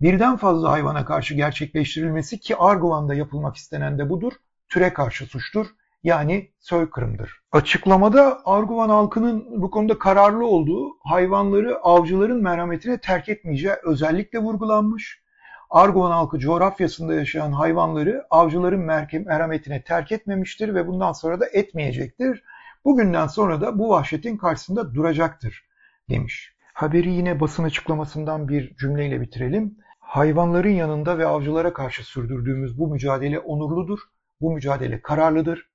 Birden 0.02 0.36
fazla 0.36 0.70
hayvana 0.70 1.04
karşı 1.04 1.34
gerçekleştirilmesi 1.34 2.40
ki 2.40 2.56
Arguvan'da 2.56 3.14
yapılmak 3.14 3.56
istenen 3.56 3.98
de 3.98 4.10
budur, 4.10 4.32
türe 4.68 4.92
karşı 4.92 5.26
suçtur 5.26 5.66
yani 6.02 6.50
soykırımdır. 6.60 7.40
Açıklamada 7.52 8.40
Arguvan 8.44 8.88
halkının 8.88 9.62
bu 9.62 9.70
konuda 9.70 9.98
kararlı 9.98 10.46
olduğu 10.46 10.98
hayvanları 11.04 11.78
avcıların 11.78 12.42
merhametine 12.42 13.00
terk 13.00 13.28
etmeyeceği 13.28 13.74
özellikle 13.84 14.38
vurgulanmış. 14.38 15.22
Arguvan 15.70 16.10
halkı 16.10 16.38
coğrafyasında 16.38 17.14
yaşayan 17.14 17.52
hayvanları 17.52 18.26
avcıların 18.30 18.80
merhametine 19.26 19.82
terk 19.82 20.12
etmemiştir 20.12 20.74
ve 20.74 20.86
bundan 20.86 21.12
sonra 21.12 21.40
da 21.40 21.46
etmeyecektir. 21.52 22.42
Bugünden 22.84 23.26
sonra 23.26 23.60
da 23.60 23.78
bu 23.78 23.88
vahşetin 23.88 24.36
karşısında 24.36 24.94
duracaktır 24.94 25.64
demiş. 26.10 26.52
Haberi 26.74 27.10
yine 27.10 27.40
basın 27.40 27.64
açıklamasından 27.64 28.48
bir 28.48 28.76
cümleyle 28.76 29.20
bitirelim. 29.20 29.76
Hayvanların 30.12 30.70
yanında 30.70 31.18
ve 31.18 31.26
avcılara 31.26 31.72
karşı 31.72 32.04
sürdürdüğümüz 32.04 32.78
bu 32.78 32.88
mücadele 32.88 33.38
onurludur, 33.38 33.98
bu 34.40 34.52
mücadele 34.52 35.02
kararlıdır 35.02 35.70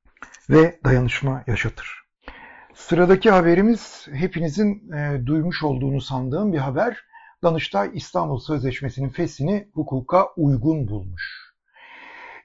ve 0.50 0.79
dayanışma 0.84 1.44
yaşatır. 1.48 2.03
Sıradaki 2.74 3.32
haberimiz 3.32 4.08
hepinizin 4.12 4.91
e, 4.91 5.25
duymuş 5.25 5.63
olduğunu 5.63 6.01
sandığım 6.01 6.53
bir 6.53 6.58
haber. 6.58 6.98
Danıştay 7.44 7.91
İstanbul 7.94 8.39
Sözleşmesi'nin 8.39 9.10
fesini 9.10 9.70
hukuka 9.74 10.27
uygun 10.36 10.88
bulmuş. 10.88 11.53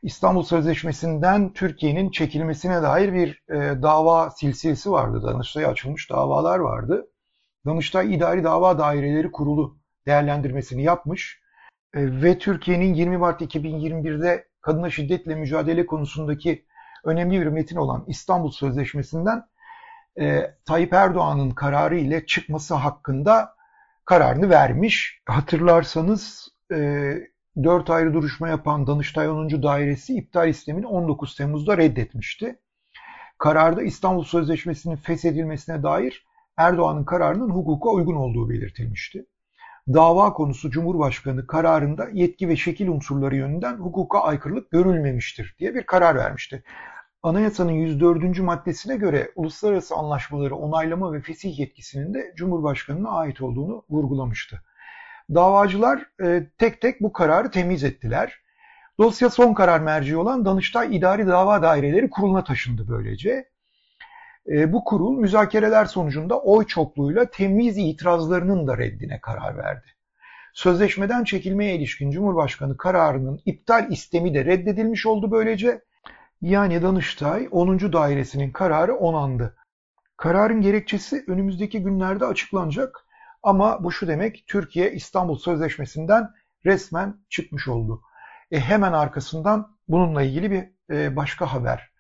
İstanbul 0.03 0.43
Sözleşmesi'nden 0.43 1.53
Türkiye'nin 1.53 2.11
çekilmesine 2.11 2.83
dair 2.83 3.13
bir 3.13 3.43
e, 3.49 3.83
dava 3.83 4.31
silsilesi 4.31 4.91
vardı. 4.91 5.23
Danıştay'a 5.27 5.69
açılmış 5.69 6.11
davalar 6.11 6.59
vardı. 6.59 7.07
Danıştay 7.67 8.15
İdari 8.15 8.45
Dava 8.45 8.79
Daireleri 8.79 9.33
Kurulu 9.33 9.79
değerlendirmesini 10.07 10.83
yapmış 10.83 11.43
ve 11.95 12.39
Türkiye'nin 12.39 12.95
20 12.95 13.17
Mart 13.17 13.41
2021'de 13.41 14.49
kadına 14.61 14.91
şiddetle 14.91 15.35
mücadele 15.35 15.87
konusundaki 15.87 16.65
önemli 17.05 17.41
bir 17.41 17.47
metin 17.47 17.77
olan 17.77 18.05
İstanbul 18.07 18.51
Sözleşmesi'nden 18.51 19.45
e, 20.21 20.55
Tayyip 20.65 20.93
Erdoğan'ın 20.93 21.51
kararı 21.51 21.99
ile 21.99 22.27
çıkması 22.27 22.75
hakkında 22.75 23.55
kararını 24.05 24.51
vermiş. 24.51 25.21
Hatırlarsanız 25.27 26.49
e, 26.73 27.15
4 27.63 27.91
ayrı 27.91 28.15
duruşma 28.15 28.49
yapan 28.49 28.87
Danıştay 28.87 29.29
10. 29.29 29.63
Dairesi 29.63 30.15
iptal 30.15 30.49
istemini 30.49 30.87
19 30.87 31.37
Temmuz'da 31.37 31.79
reddetmişti. 31.79 32.59
Kararda 33.39 33.83
İstanbul 33.83 34.25
Sözleşmesi'nin 34.25 34.97
feshedilmesine 34.97 35.83
dair 35.83 36.27
Erdoğan'ın 36.57 37.05
kararının 37.05 37.51
hukuka 37.51 37.91
uygun 37.91 38.15
olduğu 38.15 38.51
belirtilmişti. 38.51 39.27
Dava 39.89 40.33
konusu 40.33 40.71
Cumhurbaşkanı 40.71 41.47
kararında 41.47 42.09
yetki 42.12 42.49
ve 42.49 42.57
şekil 42.57 42.89
unsurları 42.89 43.37
yönünden 43.37 43.77
hukuka 43.77 44.21
aykırılık 44.21 44.71
görülmemiştir 44.71 45.57
diye 45.59 45.75
bir 45.75 45.83
karar 45.83 46.17
vermişti. 46.17 46.62
Anayasanın 47.23 47.73
104. 47.73 48.39
maddesine 48.39 48.97
göre 48.97 49.33
uluslararası 49.35 49.95
anlaşmaları 49.95 50.57
onaylama 50.57 51.12
ve 51.12 51.21
fesih 51.21 51.59
yetkisinin 51.59 52.15
de 52.15 52.33
Cumhurbaşkanı'na 52.37 53.11
ait 53.11 53.41
olduğunu 53.41 53.85
vurgulamıştı. 53.91 54.62
Davacılar 55.35 56.07
e, 56.25 56.47
tek 56.59 56.81
tek 56.81 57.01
bu 57.01 57.12
kararı 57.12 57.51
temiz 57.51 57.85
ettiler. 57.85 58.43
Dosya 58.99 59.31
son 59.31 59.55
karar 59.55 59.81
merci 59.81 60.17
olan 60.17 60.45
Danıştay 60.45 60.97
İdari 60.97 61.27
Dava 61.27 61.62
Daireleri 61.62 62.11
Kurulu'na 62.11 62.45
taşındı 62.45 62.89
böylece. 62.89 63.51
E, 64.49 64.73
bu 64.73 64.85
kurul 64.85 65.19
müzakereler 65.19 65.85
sonucunda 65.85 66.41
oy 66.41 66.67
çokluğuyla 66.67 67.31
temiz 67.31 67.79
itirazlarının 67.79 68.67
da 68.67 68.79
reddine 68.79 69.21
karar 69.21 69.57
verdi. 69.57 69.87
Sözleşmeden 70.55 71.25
çekilmeye 71.25 71.77
ilişkin 71.77 72.11
Cumhurbaşkanı 72.11 72.77
kararının 72.77 73.41
iptal 73.47 73.91
istemi 73.91 74.35
de 74.35 74.45
reddedilmiş 74.45 75.07
oldu 75.07 75.31
böylece. 75.31 75.83
Yani 76.41 76.83
Danıştay 76.83 77.49
10. 77.51 77.93
dairesinin 77.93 78.51
kararı 78.51 78.95
onandı. 78.95 79.57
Kararın 80.17 80.61
gerekçesi 80.61 81.25
önümüzdeki 81.29 81.83
günlerde 81.83 82.27
açıklanacak 82.27 83.07
ama 83.43 83.85
bu 83.85 83.93
şu 83.93 84.09
demek 84.09 84.45
Türkiye 84.47 84.93
İstanbul 84.93 85.39
Sözleşmesi'nden 85.39 86.29
resmen 86.67 87.17
çıkmış 87.29 87.69
oldu. 87.69 88.03
E 88.51 88.61
hemen 88.61 88.93
arkasından 88.93 89.77
bununla 89.89 90.23
ilgili 90.23 90.51
bir 90.51 90.95
e, 90.97 91.17
başka 91.17 91.53
haber 91.53 91.93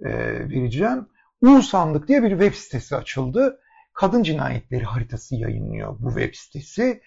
e, 0.00 0.10
vereceğim. 0.48 1.08
U 1.44 1.62
Sandık 1.62 2.08
diye 2.08 2.22
bir 2.22 2.30
web 2.30 2.54
sitesi 2.54 2.96
açıldı. 2.96 3.60
Kadın 3.92 4.22
cinayetleri 4.22 4.84
haritası 4.84 5.34
yayınlıyor 5.34 5.96
bu 6.00 6.08
web 6.08 6.34
sitesi. 6.34 7.02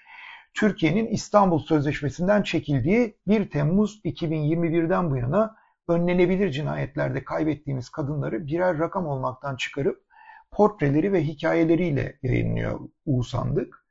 Türkiye'nin 0.54 1.08
İstanbul 1.08 1.60
Sözleşmesi'nden 1.60 2.44
çekildiği 2.44 3.18
1 3.28 3.50
Temmuz 3.50 4.02
2021'den 4.06 5.12
bu 5.12 5.18
yana 5.18 5.56
önlenebilir 5.88 6.52
cinayetlerde 6.52 7.24
kaybettiğimiz 7.24 7.90
kadınları 7.90 8.48
birer 8.48 8.80
rakam 8.80 9.08
olmaktan 9.08 9.56
çıkarıp 9.56 10.04
portreleri 10.52 11.14
ve 11.14 11.24
hikayeleriyle 11.24 12.20
yayınlıyor 12.24 12.80
U 13.06 13.24
Sandık. 13.24 13.86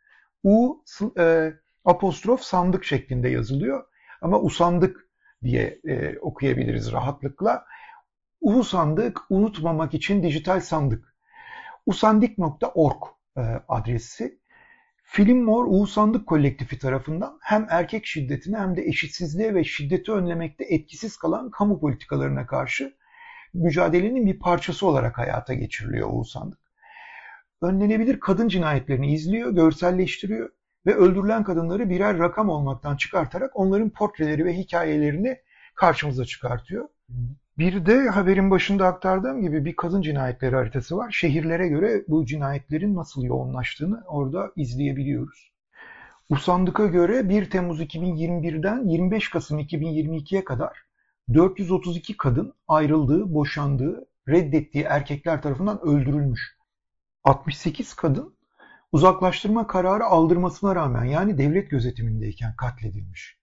U 0.45 0.85
e, 1.19 1.53
apostrof 1.85 2.41
sandık 2.41 2.85
şeklinde 2.85 3.29
yazılıyor 3.29 3.85
ama 4.23 4.41
usandık 4.41 5.09
diye 5.43 5.81
e, 5.85 6.19
okuyabiliriz 6.19 6.93
rahatlıkla. 6.93 7.65
U 8.47 8.65
sandık 8.65 9.21
unutmamak 9.31 9.95
için 9.95 10.23
dijital 10.23 10.61
sandık. 10.61 11.15
usandik.org 11.87 13.03
e, 13.37 13.41
adresi. 13.69 14.38
Film 15.03 15.43
Mor 15.43 15.65
Uğusandık 15.65 16.26
Kolektifi 16.26 16.79
tarafından 16.79 17.38
hem 17.43 17.67
erkek 17.71 18.07
şiddetine 18.07 18.59
hem 18.59 18.76
de 18.76 18.83
eşitsizliğe 18.83 19.55
ve 19.55 19.65
şiddeti 19.65 20.12
önlemekte 20.12 20.65
etkisiz 20.65 21.17
kalan 21.17 21.50
kamu 21.50 21.81
politikalarına 21.81 22.47
karşı 22.47 22.95
mücadelenin 23.55 24.26
bir 24.26 24.38
parçası 24.38 24.87
olarak 24.87 25.19
hayata 25.19 25.55
geçiriliyor 25.55 26.09
Uğusandık. 26.12 26.61
Önlenebilir 27.62 28.21
kadın 28.21 28.49
cinayetlerini 28.49 29.15
izliyor, 29.15 29.50
görselleştiriyor 29.50 30.50
ve 30.87 30.95
öldürülen 30.95 31.45
kadınları 31.45 31.91
birer 31.91 32.19
rakam 32.19 32.49
olmaktan 32.49 32.97
çıkartarak 32.97 33.50
onların 33.55 33.91
portreleri 33.91 34.45
ve 34.45 34.57
hikayelerini 34.57 35.37
karşımıza 35.75 36.25
çıkartıyor. 36.25 36.88
Bir 37.58 37.86
de 37.86 38.08
haberin 38.08 38.50
başında 38.50 38.86
aktardığım 38.86 39.40
gibi 39.40 39.64
bir 39.64 39.76
kadın 39.76 40.02
cinayetleri 40.02 40.54
haritası 40.54 40.96
var. 40.96 41.10
Şehirlere 41.10 41.68
göre 41.68 42.04
bu 42.08 42.26
cinayetlerin 42.26 42.96
nasıl 42.96 43.25
yoğunlaştığını 43.25 44.04
orada 44.06 44.52
izleyebiliyoruz. 44.56 45.52
Usandık'a 46.28 46.86
göre 46.86 47.28
1 47.28 47.50
Temmuz 47.50 47.80
2021'den 47.80 48.88
25 48.88 49.30
Kasım 49.30 49.60
2022'ye 49.60 50.44
kadar 50.44 50.78
432 51.34 52.16
kadın 52.16 52.54
ayrıldığı, 52.68 53.34
boşandığı, 53.34 54.06
reddettiği 54.28 54.84
erkekler 54.84 55.42
tarafından 55.42 55.80
öldürülmüş. 55.82 56.56
68 57.25 57.94
kadın 57.94 58.36
uzaklaştırma 58.92 59.66
kararı 59.66 60.04
aldırmasına 60.04 60.75
rağmen 60.75 61.04
yani 61.04 61.38
devlet 61.38 61.70
gözetimindeyken 61.70 62.56
katledilmiş. 62.56 63.38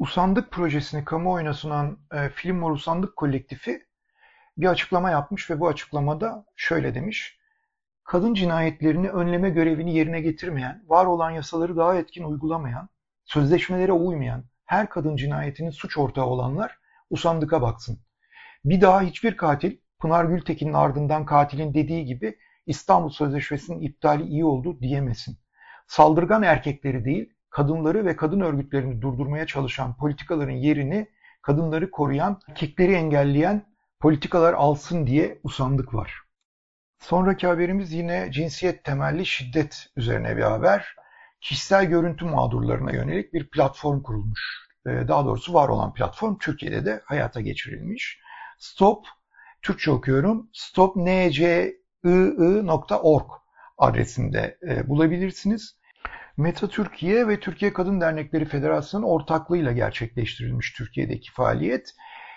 Usandık 0.00 0.50
projesini 0.50 1.04
kamuoyuna 1.04 1.54
sunan 1.54 1.98
e, 2.12 2.28
Film 2.28 2.62
Var 2.62 2.70
Usandık 2.70 3.16
kolektifi 3.16 3.86
bir 4.56 4.66
açıklama 4.66 5.10
yapmış 5.10 5.50
ve 5.50 5.60
bu 5.60 5.68
açıklamada 5.68 6.44
şöyle 6.56 6.94
demiş. 6.94 7.38
Kadın 8.04 8.34
cinayetlerini 8.34 9.10
önleme 9.10 9.50
görevini 9.50 9.94
yerine 9.94 10.20
getirmeyen, 10.20 10.84
var 10.86 11.06
olan 11.06 11.30
yasaları 11.30 11.76
daha 11.76 11.96
etkin 11.96 12.24
uygulamayan, 12.24 12.88
sözleşmelere 13.24 13.92
uymayan 13.92 14.44
her 14.64 14.88
kadın 14.88 15.16
cinayetinin 15.16 15.70
suç 15.70 15.98
ortağı 15.98 16.26
olanlar 16.26 16.78
usandıka 17.10 17.62
baksın. 17.62 18.00
Bir 18.64 18.80
daha 18.80 19.02
hiçbir 19.02 19.36
katil 19.36 19.76
Pınar 19.98 20.24
Gültekin'in 20.24 20.72
ardından 20.72 21.24
katilin 21.26 21.74
dediği 21.74 22.04
gibi 22.04 22.38
İstanbul 22.66 23.10
Sözleşmesi'nin 23.10 23.80
iptali 23.80 24.22
iyi 24.22 24.44
oldu 24.44 24.80
diyemesin. 24.80 25.38
Saldırgan 25.86 26.42
erkekleri 26.42 27.04
değil, 27.04 27.34
kadınları 27.60 28.04
ve 28.04 28.16
kadın 28.16 28.40
örgütlerini 28.40 29.02
durdurmaya 29.02 29.46
çalışan 29.46 29.96
politikaların 29.96 30.52
yerini 30.52 31.08
kadınları 31.42 31.90
koruyan, 31.90 32.40
erkekleri 32.48 32.92
engelleyen 32.92 33.66
politikalar 34.00 34.54
alsın 34.54 35.06
diye 35.06 35.40
usandık 35.42 35.94
var. 35.94 36.14
Sonraki 36.98 37.46
haberimiz 37.46 37.92
yine 37.92 38.28
cinsiyet 38.32 38.84
temelli 38.84 39.26
şiddet 39.26 39.86
üzerine 39.96 40.36
bir 40.36 40.42
haber. 40.42 40.96
Kişisel 41.40 41.84
görüntü 41.84 42.24
mağdurlarına 42.24 42.92
yönelik 42.92 43.34
bir 43.34 43.50
platform 43.50 44.02
kurulmuş. 44.02 44.68
Ee, 44.86 45.08
daha 45.08 45.24
doğrusu 45.24 45.54
var 45.54 45.68
olan 45.68 45.94
platform 45.94 46.38
Türkiye'de 46.38 46.84
de 46.84 47.02
hayata 47.04 47.40
geçirilmiş. 47.40 48.20
Stop, 48.58 49.06
Türkçe 49.62 49.90
okuyorum, 49.90 50.50
stopncii.org 50.52 53.30
adresinde 53.78 54.58
e, 54.68 54.88
bulabilirsiniz. 54.88 55.79
Meta 56.36 56.68
Türkiye 56.68 57.28
ve 57.28 57.40
Türkiye 57.40 57.72
Kadın 57.72 58.00
Dernekleri 58.00 58.44
Federasyonu 58.44 59.06
ortaklığıyla 59.06 59.72
gerçekleştirilmiş 59.72 60.72
Türkiye'deki 60.72 61.32
faaliyet, 61.32 61.94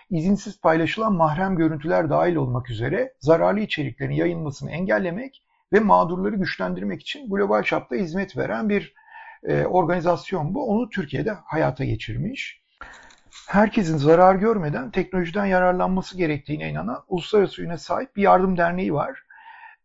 izinsiz 0.10 0.62
paylaşılan 0.62 1.13
mahrem 1.13 1.56
görüntüler 1.56 2.10
dahil 2.10 2.36
olmak 2.36 2.69
üzere 2.69 3.13
zararlı 3.19 3.60
içeriklerin 3.60 4.13
yayılmasını 4.13 4.71
engellemek 4.71 5.43
ve 5.73 5.79
mağdurları 5.79 6.36
güçlendirmek 6.36 7.01
için 7.01 7.29
global 7.29 7.63
çapta 7.63 7.95
hizmet 7.95 8.38
veren 8.38 8.69
bir 8.69 8.93
e, 9.43 9.65
organizasyon 9.65 10.56
bu. 10.56 10.67
Onu 10.67 10.89
Türkiye'de 10.89 11.32
hayata 11.45 11.84
geçirmiş. 11.84 12.63
Herkesin 13.47 13.97
zarar 13.97 14.36
görmeden 14.36 14.91
teknolojiden 14.91 15.45
yararlanması 15.45 16.17
gerektiğine 16.17 16.69
inanan 16.69 17.03
uluslararası 17.08 17.62
üne 17.62 17.77
sahip 17.77 18.15
bir 18.15 18.21
yardım 18.21 18.58
derneği 18.58 18.93
var. 18.93 19.19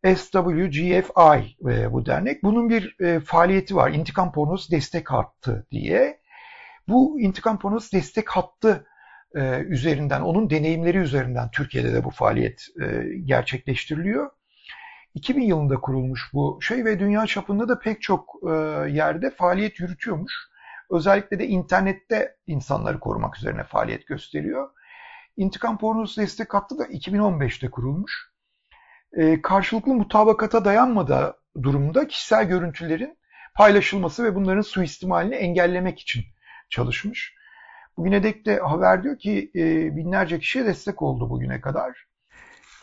SWGFI 0.04 1.56
e, 1.68 1.92
bu 1.92 2.06
dernek. 2.06 2.42
Bunun 2.42 2.70
bir 2.70 3.00
e, 3.00 3.20
faaliyeti 3.20 3.76
var. 3.76 3.90
İntikam 3.90 4.32
Pornosu 4.32 4.70
Destek 4.70 5.10
Hattı 5.10 5.66
diye. 5.70 6.20
Bu 6.88 7.20
İntikam 7.20 7.58
Pornosu 7.58 7.92
Destek 7.92 8.28
Hattı 8.28 8.86
e, 9.34 9.58
üzerinden, 9.58 10.20
onun 10.20 10.50
deneyimleri 10.50 10.98
üzerinden 10.98 11.50
Türkiye'de 11.50 11.92
de 11.92 12.04
bu 12.04 12.10
faaliyet 12.10 12.66
e, 12.82 13.04
gerçekleştiriliyor. 13.24 14.30
2000 15.14 15.42
yılında 15.42 15.80
kurulmuş 15.80 16.30
bu 16.32 16.58
şey 16.62 16.84
ve 16.84 16.98
dünya 16.98 17.26
çapında 17.26 17.68
da 17.68 17.78
pek 17.78 18.02
çok 18.02 18.34
e, 18.50 18.52
yerde 18.90 19.30
faaliyet 19.30 19.80
yürütüyormuş. 19.80 20.32
Özellikle 20.90 21.38
de 21.38 21.46
internette 21.46 22.36
insanları 22.46 23.00
korumak 23.00 23.38
üzerine 23.38 23.64
faaliyet 23.64 24.06
gösteriyor. 24.06 24.70
İntikam 25.36 25.78
Pornosu 25.78 26.20
Destek 26.20 26.54
Hattı 26.54 26.78
da 26.78 26.84
2015'te 26.84 27.70
kurulmuş 27.70 28.30
e, 29.16 29.42
karşılıklı 29.42 29.94
mutabakata 29.94 30.64
dayanmadığı 30.64 31.36
durumda 31.62 32.06
kişisel 32.06 32.48
görüntülerin 32.48 33.18
paylaşılması 33.54 34.24
ve 34.24 34.34
bunların 34.34 34.62
suistimalini 34.62 35.34
engellemek 35.34 35.98
için 35.98 36.24
çalışmış. 36.70 37.34
Bugüne 37.96 38.22
dek 38.22 38.46
de 38.46 38.58
haber 38.58 39.02
diyor 39.02 39.18
ki 39.18 39.50
e, 39.54 39.96
binlerce 39.96 40.38
kişiye 40.38 40.66
destek 40.66 41.02
oldu 41.02 41.30
bugüne 41.30 41.60
kadar. 41.60 42.08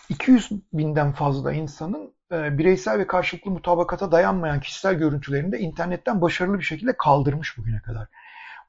200 0.09 0.49
binden 0.73 1.11
fazla 1.11 1.53
insanın 1.53 2.13
e, 2.31 2.57
bireysel 2.57 2.99
ve 2.99 3.07
karşılıklı 3.07 3.51
mutabakata 3.51 4.11
dayanmayan 4.11 4.59
kişisel 4.59 4.95
görüntülerini 4.95 5.51
de 5.51 5.59
internetten 5.59 6.21
başarılı 6.21 6.59
bir 6.59 6.63
şekilde 6.63 6.97
kaldırmış 6.97 7.57
bugüne 7.57 7.79
kadar. 7.81 8.07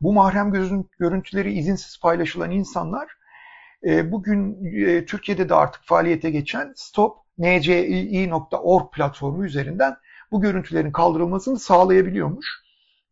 Bu 0.00 0.12
mahrem 0.12 0.52
görüntüleri 0.98 1.52
izinsiz 1.52 2.00
paylaşılan 2.00 2.50
insanlar 2.50 3.08
bugün 3.82 4.56
Türkiye'de 5.06 5.48
de 5.48 5.54
artık 5.54 5.82
faaliyete 5.84 6.30
geçen 6.30 6.72
Stop 6.76 7.25
ncii.org 7.38 8.92
platformu 8.92 9.44
üzerinden 9.44 9.96
bu 10.32 10.40
görüntülerin 10.40 10.92
kaldırılmasını 10.92 11.58
sağlayabiliyormuş. 11.58 12.46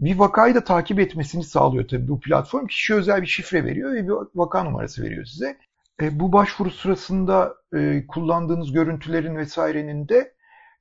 Bir 0.01 0.19
vakayı 0.19 0.55
da 0.55 0.65
takip 0.65 1.01
etmesini 1.01 1.45
sağlıyor 1.45 1.89
tabii 1.89 2.09
bu 2.09 2.21
platform. 2.21 2.67
Kişi 2.67 2.95
özel 2.95 3.23
bir 3.23 3.27
şifre 3.27 3.65
veriyor 3.65 3.95
ve 3.95 4.09
bir 4.09 4.15
vaka 4.35 4.65
numarası 4.65 5.03
veriyor 5.03 5.25
size. 5.25 5.59
E, 6.03 6.21
bu 6.21 6.33
başvuru 6.33 6.71
sırasında 6.71 7.55
e, 7.75 8.07
kullandığınız 8.07 8.73
görüntülerin 8.73 9.37
vesairenin 9.37 10.09
de 10.09 10.35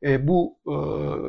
e, 0.04 0.28
bu 0.28 0.58
e, 0.68 0.76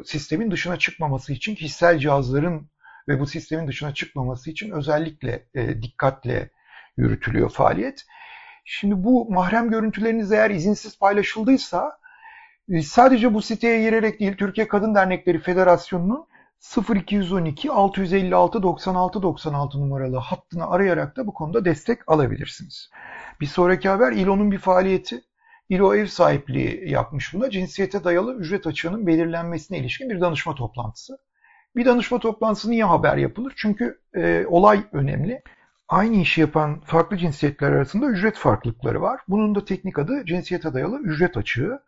sistemin 0.04 0.50
dışına 0.50 0.76
çıkmaması 0.78 1.32
için 1.32 1.54
kişisel 1.54 1.98
cihazların 1.98 2.70
ve 3.08 3.20
bu 3.20 3.26
sistemin 3.26 3.68
dışına 3.68 3.94
çıkmaması 3.94 4.50
için 4.50 4.70
özellikle 4.70 5.46
e, 5.54 5.82
dikkatle 5.82 6.50
yürütülüyor 6.96 7.50
faaliyet. 7.50 8.04
Şimdi 8.64 9.04
bu 9.04 9.30
mahrem 9.30 9.70
görüntüleriniz 9.70 10.32
eğer 10.32 10.50
izinsiz 10.50 10.98
paylaşıldıysa 10.98 11.98
sadece 12.82 13.34
bu 13.34 13.42
siteye 13.42 13.82
girerek 13.82 14.20
değil 14.20 14.36
Türkiye 14.36 14.68
Kadın 14.68 14.94
Dernekleri 14.94 15.38
Federasyonu'nun 15.38 16.26
0212 16.94 17.70
656 17.70 18.62
96 18.62 19.22
96 19.22 19.80
numaralı 19.80 20.16
hattını 20.16 20.70
arayarak 20.70 21.16
da 21.16 21.26
bu 21.26 21.34
konuda 21.34 21.64
destek 21.64 21.98
alabilirsiniz. 22.06 22.90
Bir 23.40 23.46
sonraki 23.46 23.88
haber 23.88 24.12
İLO'nun 24.12 24.50
bir 24.50 24.58
faaliyeti. 24.58 25.22
İLO 25.68 25.94
ev 25.94 26.06
sahipliği 26.06 26.90
yapmış 26.90 27.34
buna. 27.34 27.50
Cinsiyete 27.50 28.04
dayalı 28.04 28.34
ücret 28.34 28.66
açığının 28.66 29.06
belirlenmesine 29.06 29.78
ilişkin 29.78 30.10
bir 30.10 30.20
danışma 30.20 30.54
toplantısı. 30.54 31.18
Bir 31.76 31.84
danışma 31.84 32.18
toplantısı 32.18 32.70
niye 32.70 32.84
haber 32.84 33.16
yapılır? 33.16 33.52
Çünkü 33.56 34.00
e, 34.14 34.44
olay 34.48 34.84
önemli. 34.92 35.42
Aynı 35.88 36.16
işi 36.16 36.40
yapan 36.40 36.80
farklı 36.80 37.16
cinsiyetler 37.16 37.72
arasında 37.72 38.06
ücret 38.06 38.36
farklılıkları 38.36 39.02
var. 39.02 39.20
Bunun 39.28 39.54
da 39.54 39.64
teknik 39.64 39.98
adı 39.98 40.24
cinsiyete 40.26 40.74
dayalı 40.74 40.98
ücret 40.98 41.36
açığı. 41.36 41.80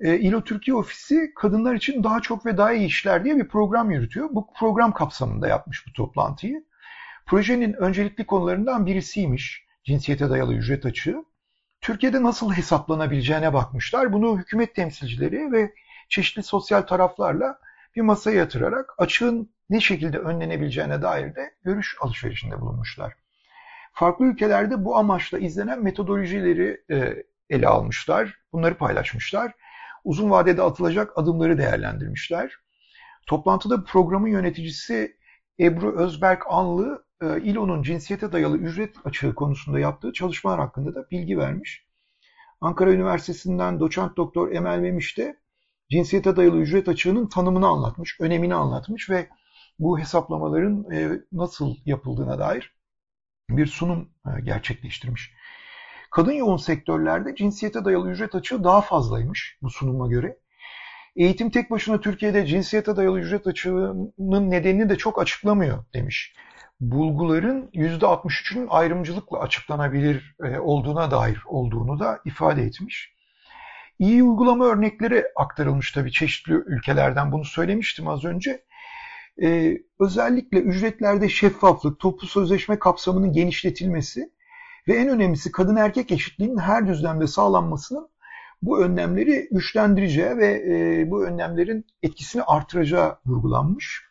E, 0.00 0.18
İLO 0.18 0.44
Türkiye 0.44 0.74
Ofisi 0.74 1.32
kadınlar 1.36 1.74
için 1.74 2.04
daha 2.04 2.20
çok 2.20 2.46
ve 2.46 2.56
daha 2.56 2.72
iyi 2.72 2.86
işler 2.86 3.24
diye 3.24 3.36
bir 3.36 3.48
program 3.48 3.90
yürütüyor. 3.90 4.28
Bu 4.32 4.52
program 4.58 4.92
kapsamında 4.92 5.48
yapmış 5.48 5.86
bu 5.86 5.92
toplantıyı. 5.92 6.64
Projenin 7.26 7.72
öncelikli 7.72 8.26
konularından 8.26 8.86
birisiymiş 8.86 9.64
cinsiyete 9.84 10.30
dayalı 10.30 10.54
ücret 10.54 10.86
açığı. 10.86 11.24
Türkiye'de 11.80 12.22
nasıl 12.22 12.52
hesaplanabileceğine 12.52 13.52
bakmışlar. 13.52 14.12
Bunu 14.12 14.38
hükümet 14.38 14.74
temsilcileri 14.74 15.52
ve 15.52 15.74
çeşitli 16.08 16.42
sosyal 16.42 16.82
taraflarla 16.82 17.58
bir 17.96 18.00
masaya 18.00 18.36
yatırarak 18.36 18.94
açığın 18.98 19.50
ne 19.70 19.80
şekilde 19.80 20.18
önlenebileceğine 20.18 21.02
dair 21.02 21.34
de 21.34 21.54
görüş 21.64 21.96
alışverişinde 22.00 22.60
bulunmuşlar. 22.60 23.12
Farklı 23.92 24.26
ülkelerde 24.26 24.84
bu 24.84 24.96
amaçla 24.96 25.38
izlenen 25.38 25.82
metodolojileri 25.82 26.80
e, 26.90 27.24
ele 27.50 27.68
almışlar, 27.68 28.38
bunları 28.52 28.74
paylaşmışlar. 28.74 29.52
Uzun 30.04 30.30
vadede 30.30 30.62
atılacak 30.62 31.18
adımları 31.18 31.58
değerlendirmişler. 31.58 32.52
Toplantıda 33.26 33.84
programın 33.84 34.28
yöneticisi 34.28 35.16
Ebru 35.60 35.98
Özberk 35.98 36.42
Anlı, 36.48 37.04
e, 37.22 37.40
İLO'nun 37.40 37.82
cinsiyete 37.82 38.32
dayalı 38.32 38.56
ücret 38.56 38.96
açığı 39.04 39.34
konusunda 39.34 39.78
yaptığı 39.78 40.12
çalışmalar 40.12 40.60
hakkında 40.60 40.94
da 40.94 41.10
bilgi 41.10 41.38
vermiş. 41.38 41.86
Ankara 42.60 42.92
Üniversitesi'nden 42.92 43.80
doçent 43.80 44.16
doktor 44.16 44.52
Emel 44.52 44.78
Memiş 44.78 45.18
de 45.18 45.36
cinsiyete 45.90 46.36
dayalı 46.36 46.56
ücret 46.56 46.88
açığının 46.88 47.26
tanımını 47.28 47.66
anlatmış, 47.66 48.20
önemini 48.20 48.54
anlatmış 48.54 49.10
ve 49.10 49.28
bu 49.78 49.98
hesaplamaların 49.98 50.90
e, 50.92 51.20
nasıl 51.32 51.76
yapıldığına 51.84 52.38
dair 52.38 52.74
bir 53.50 53.66
sunum 53.66 54.10
e, 54.26 54.40
gerçekleştirmiş. 54.40 55.32
Kadın 56.14 56.32
yoğun 56.32 56.56
sektörlerde 56.56 57.34
cinsiyete 57.34 57.84
dayalı 57.84 58.10
ücret 58.10 58.34
açığı 58.34 58.64
daha 58.64 58.80
fazlaymış 58.80 59.58
bu 59.62 59.70
sunuma 59.70 60.08
göre. 60.08 60.38
Eğitim 61.16 61.50
tek 61.50 61.70
başına 61.70 62.00
Türkiye'de 62.00 62.46
cinsiyete 62.46 62.96
dayalı 62.96 63.20
ücret 63.20 63.46
açığının 63.46 64.50
nedenini 64.50 64.88
de 64.88 64.96
çok 64.96 65.22
açıklamıyor 65.22 65.84
demiş. 65.94 66.34
Bulguların 66.80 67.70
%63'ünün 67.74 68.66
ayrımcılıkla 68.70 69.38
açıklanabilir 69.38 70.36
e, 70.44 70.58
olduğuna 70.58 71.10
dair 71.10 71.38
olduğunu 71.46 71.98
da 71.98 72.20
ifade 72.24 72.62
etmiş. 72.62 73.14
İyi 73.98 74.22
uygulama 74.22 74.64
örnekleri 74.64 75.24
aktarılmış 75.36 75.92
tabii 75.92 76.12
çeşitli 76.12 76.52
ülkelerden 76.52 77.32
bunu 77.32 77.44
söylemiştim 77.44 78.08
az 78.08 78.24
önce. 78.24 78.64
Ee, 79.42 79.78
özellikle 80.00 80.58
ücretlerde 80.58 81.28
şeffaflık, 81.28 82.00
toplu 82.00 82.26
sözleşme 82.26 82.78
kapsamının 82.78 83.32
genişletilmesi 83.32 84.33
ve 84.88 84.94
en 84.94 85.08
önemlisi 85.08 85.52
kadın 85.52 85.76
erkek 85.76 86.12
eşitliğinin 86.12 86.58
her 86.58 86.88
düzlemde 86.88 87.26
sağlanmasının 87.26 88.08
bu 88.62 88.84
önlemleri 88.84 89.48
güçlendireceği 89.50 90.36
ve 90.36 90.46
e, 90.46 91.10
bu 91.10 91.24
önlemlerin 91.24 91.86
etkisini 92.02 92.42
artıracağı 92.42 93.18
vurgulanmış. 93.26 94.02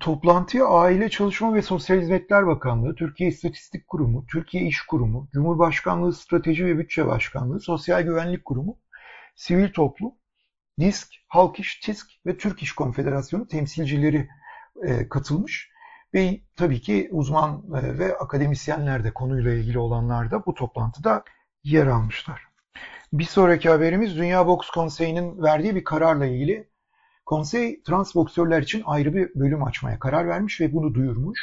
Toplantıya 0.00 0.66
Aile 0.66 1.08
Çalışma 1.08 1.54
ve 1.54 1.62
Sosyal 1.62 2.00
Hizmetler 2.00 2.46
Bakanlığı, 2.46 2.94
Türkiye 2.94 3.30
İstatistik 3.30 3.88
Kurumu, 3.88 4.26
Türkiye 4.26 4.64
İş 4.64 4.82
Kurumu, 4.82 5.28
Cumhurbaşkanlığı 5.32 6.12
Strateji 6.12 6.66
ve 6.66 6.78
Bütçe 6.78 7.06
Başkanlığı, 7.06 7.60
Sosyal 7.60 8.02
Güvenlik 8.02 8.44
Kurumu, 8.44 8.78
Sivil 9.34 9.72
Toplum, 9.72 10.12
DİSK, 10.80 11.08
Halk 11.28 11.60
İş, 11.60 11.80
TİSK 11.80 12.06
ve 12.26 12.36
Türk 12.36 12.62
İş 12.62 12.72
Konfederasyonu 12.72 13.48
temsilcileri 13.48 14.28
e, 14.86 15.08
katılmış. 15.08 15.70
Ve 16.14 16.40
tabii 16.56 16.80
ki 16.80 17.08
uzman 17.12 17.62
e, 17.74 17.98
ve 17.98 18.18
akademisyenler 18.18 19.04
de 19.04 19.14
konuyla 19.14 19.52
ilgili 19.52 19.78
olanlar 19.78 20.30
da 20.30 20.46
bu 20.46 20.54
toplantıda 20.54 21.24
yer 21.64 21.86
almışlar. 21.86 22.42
Bir 23.12 23.24
sonraki 23.24 23.68
haberimiz 23.68 24.16
Dünya 24.16 24.46
Boks 24.46 24.70
Konseyi'nin 24.70 25.42
verdiği 25.42 25.74
bir 25.74 25.84
kararla 25.84 26.26
ilgili. 26.26 26.68
Konsey 27.26 27.82
trans 27.82 28.14
boksörler 28.14 28.62
için 28.62 28.82
ayrı 28.86 29.14
bir 29.14 29.34
bölüm 29.34 29.64
açmaya 29.64 29.98
karar 29.98 30.28
vermiş 30.28 30.60
ve 30.60 30.72
bunu 30.72 30.94
duyurmuş. 30.94 31.40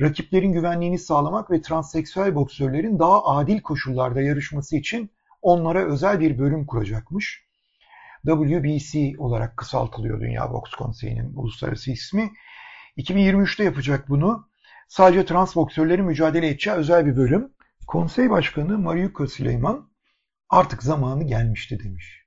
Rakiplerin 0.00 0.52
güvenliğini 0.52 0.98
sağlamak 0.98 1.50
ve 1.50 1.60
transseksüel 1.62 2.34
boksörlerin 2.34 2.98
daha 2.98 3.24
adil 3.24 3.60
koşullarda 3.60 4.20
yarışması 4.20 4.76
için 4.76 5.10
onlara 5.42 5.84
özel 5.84 6.20
bir 6.20 6.38
bölüm 6.38 6.66
kuracakmış. 6.66 7.48
WBC 8.26 9.14
olarak 9.18 9.56
kısaltılıyor 9.56 10.20
Dünya 10.20 10.52
Boks 10.52 10.70
Konseyi'nin 10.70 11.34
uluslararası 11.34 11.90
ismi. 11.90 12.30
2023'te 12.98 13.64
yapacak 13.64 14.08
bunu. 14.08 14.48
Sadece 14.88 15.24
trans 15.24 15.56
boksörlerin 15.56 16.04
mücadele 16.04 16.48
edeceği 16.48 16.76
özel 16.76 17.06
bir 17.06 17.16
bölüm. 17.16 17.52
Konsey 17.86 18.30
Başkanı 18.30 18.78
Mariuka 18.78 19.26
Süleyman 19.26 19.90
artık 20.48 20.82
zamanı 20.82 21.24
gelmişti 21.24 21.78
demiş. 21.84 22.24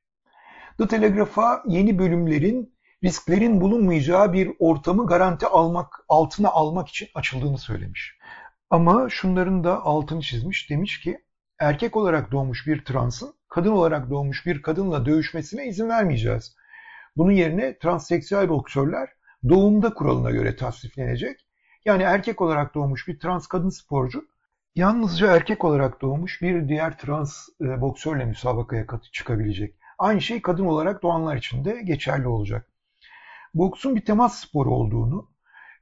The 0.78 0.88
Telegraph'a 0.88 1.64
yeni 1.68 2.00
bölümlerin 2.00 2.78
risklerin 3.04 3.62
bulunmayacağı 3.62 4.34
bir 4.34 4.52
ortamı 4.60 5.08
garanti 5.08 5.48
almak, 5.48 6.06
altına 6.10 6.50
almak 6.50 6.88
için 6.88 7.08
açıldığını 7.16 7.58
söylemiş. 7.58 8.18
Ama 8.70 9.10
şunların 9.10 9.64
da 9.64 9.82
altını 9.82 10.22
çizmiş. 10.22 10.70
Demiş 10.70 11.02
ki 11.02 11.18
erkek 11.60 11.96
olarak 11.98 12.32
doğmuş 12.32 12.68
bir 12.68 12.86
transın 12.86 13.34
kadın 13.50 13.72
olarak 13.72 14.10
doğmuş 14.10 14.46
bir 14.46 14.62
kadınla 14.62 15.06
dövüşmesine 15.06 15.68
izin 15.68 15.90
vermeyeceğiz. 15.90 16.56
Bunun 17.18 17.32
yerine 17.32 17.78
transseksüel 17.78 18.50
boksörler 18.50 19.10
doğumda 19.50 19.94
kuralına 19.94 20.32
göre 20.32 20.56
tasniflenecek. 20.56 21.46
Yani 21.86 22.04
erkek 22.04 22.42
olarak 22.42 22.76
doğmuş 22.76 23.08
bir 23.08 23.20
trans 23.20 23.48
kadın 23.48 23.70
sporcu 23.70 24.26
yalnızca 24.76 25.36
erkek 25.36 25.64
olarak 25.64 26.02
doğmuş 26.02 26.42
bir 26.42 26.68
diğer 26.68 26.98
trans 26.98 27.50
e, 27.62 27.82
boksörle 27.82 28.26
müsabakaya 28.26 28.86
çıkabilecek. 29.12 29.76
Aynı 29.98 30.22
şey 30.22 30.42
kadın 30.42 30.66
olarak 30.66 31.04
doğanlar 31.04 31.36
için 31.36 31.66
de 31.66 31.82
geçerli 31.82 32.28
olacak. 32.28 32.68
Boksun 33.54 33.96
bir 33.96 34.06
temas 34.06 34.40
sporu 34.40 34.72
olduğunu 34.72 35.30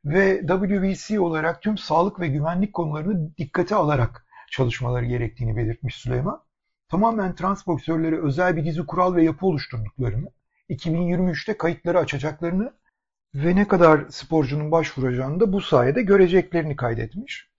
ve 0.05 0.41
WBC 0.47 1.19
olarak 1.19 1.61
tüm 1.61 1.77
sağlık 1.77 2.19
ve 2.19 2.27
güvenlik 2.27 2.73
konularını 2.73 3.37
dikkate 3.37 3.75
alarak 3.75 4.25
çalışmaları 4.51 5.05
gerektiğini 5.05 5.57
belirtmiş 5.57 5.95
Süleyman. 5.95 6.43
Tamamen 6.89 7.35
trans 7.35 7.67
boksörlere 7.67 8.21
özel 8.21 8.55
bir 8.55 8.65
dizi 8.65 8.85
kural 8.85 9.15
ve 9.15 9.23
yapı 9.23 9.45
oluşturduklarını, 9.45 10.31
2023'te 10.69 11.57
kayıtları 11.57 11.99
açacaklarını 11.99 12.73
ve 13.35 13.55
ne 13.55 13.67
kadar 13.67 14.05
sporcunun 14.09 14.71
başvuracağını 14.71 15.39
da 15.39 15.53
bu 15.53 15.61
sayede 15.61 16.01
göreceklerini 16.01 16.75
kaydetmiş. 16.75 17.49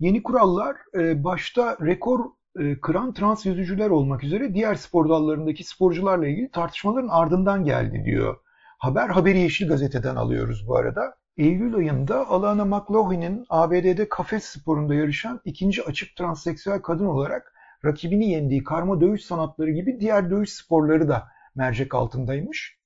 Yeni 0.00 0.22
kurallar 0.22 0.76
e, 0.94 1.24
başta 1.24 1.76
rekor 1.82 2.24
e, 2.58 2.80
kıran 2.80 3.14
trans 3.14 3.46
yüzücüler 3.46 3.90
olmak 3.90 4.24
üzere 4.24 4.54
diğer 4.54 4.74
spor 4.74 5.08
dallarındaki 5.08 5.64
sporcularla 5.64 6.26
ilgili 6.26 6.50
tartışmaların 6.50 7.08
ardından 7.08 7.64
geldi 7.64 8.02
diyor. 8.04 8.36
Haber 8.78 9.08
Haberi 9.08 9.38
Yeşil 9.38 9.68
Gazete'den 9.68 10.16
alıyoruz 10.16 10.68
bu 10.68 10.76
arada. 10.76 11.14
Eylül 11.36 11.74
ayında 11.74 12.28
Alana 12.28 12.64
McLaughlin'in 12.64 13.46
ABD'de 13.48 14.08
kafes 14.08 14.44
sporunda 14.44 14.94
yarışan 14.94 15.40
ikinci 15.44 15.82
açık 15.82 16.16
transseksüel 16.16 16.82
kadın 16.82 17.06
olarak 17.06 17.54
rakibini 17.84 18.30
yendiği 18.30 18.64
karma 18.64 19.00
dövüş 19.00 19.24
sanatları 19.24 19.70
gibi 19.70 20.00
diğer 20.00 20.30
dövüş 20.30 20.52
sporları 20.52 21.08
da 21.08 21.28
mercek 21.54 21.94
altındaymış. 21.94 22.79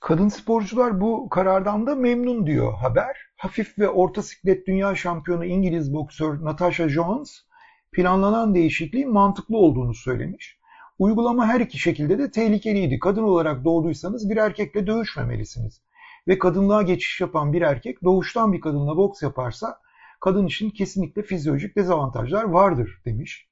Kadın 0.00 0.28
sporcular 0.28 1.00
bu 1.00 1.28
karardan 1.28 1.86
da 1.86 1.94
memnun 1.94 2.46
diyor 2.46 2.74
haber. 2.74 3.16
Hafif 3.36 3.78
ve 3.78 3.88
orta 3.88 4.22
siklet 4.22 4.66
dünya 4.66 4.94
şampiyonu 4.94 5.44
İngiliz 5.44 5.94
boksör 5.94 6.44
Natasha 6.44 6.88
Jones 6.88 7.46
planlanan 7.92 8.54
değişikliğin 8.54 9.12
mantıklı 9.12 9.56
olduğunu 9.56 9.94
söylemiş. 9.94 10.58
Uygulama 10.98 11.46
her 11.46 11.60
iki 11.60 11.78
şekilde 11.78 12.18
de 12.18 12.30
tehlikeliydi. 12.30 12.98
Kadın 12.98 13.22
olarak 13.22 13.64
doğduysanız 13.64 14.30
bir 14.30 14.36
erkekle 14.36 14.86
dövüşmemelisiniz. 14.86 15.82
Ve 16.28 16.38
kadınlığa 16.38 16.82
geçiş 16.82 17.20
yapan 17.20 17.52
bir 17.52 17.62
erkek 17.62 18.04
doğuştan 18.04 18.52
bir 18.52 18.60
kadınla 18.60 18.96
boks 18.96 19.22
yaparsa 19.22 19.78
kadın 20.20 20.46
için 20.46 20.70
kesinlikle 20.70 21.22
fizyolojik 21.22 21.76
dezavantajlar 21.76 22.44
vardır 22.44 23.02
demiş. 23.04 23.48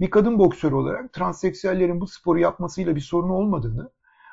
Bir 0.00 0.10
kadın 0.10 0.38
boksör 0.38 0.72
olarak 0.72 1.12
transseksüellerin 1.12 2.00
bu 2.00 2.06
sporu 2.06 2.38
yapmasıyla 2.38 2.96
bir 2.96 3.00
sorun 3.00 3.30
olmadığını 3.30 3.90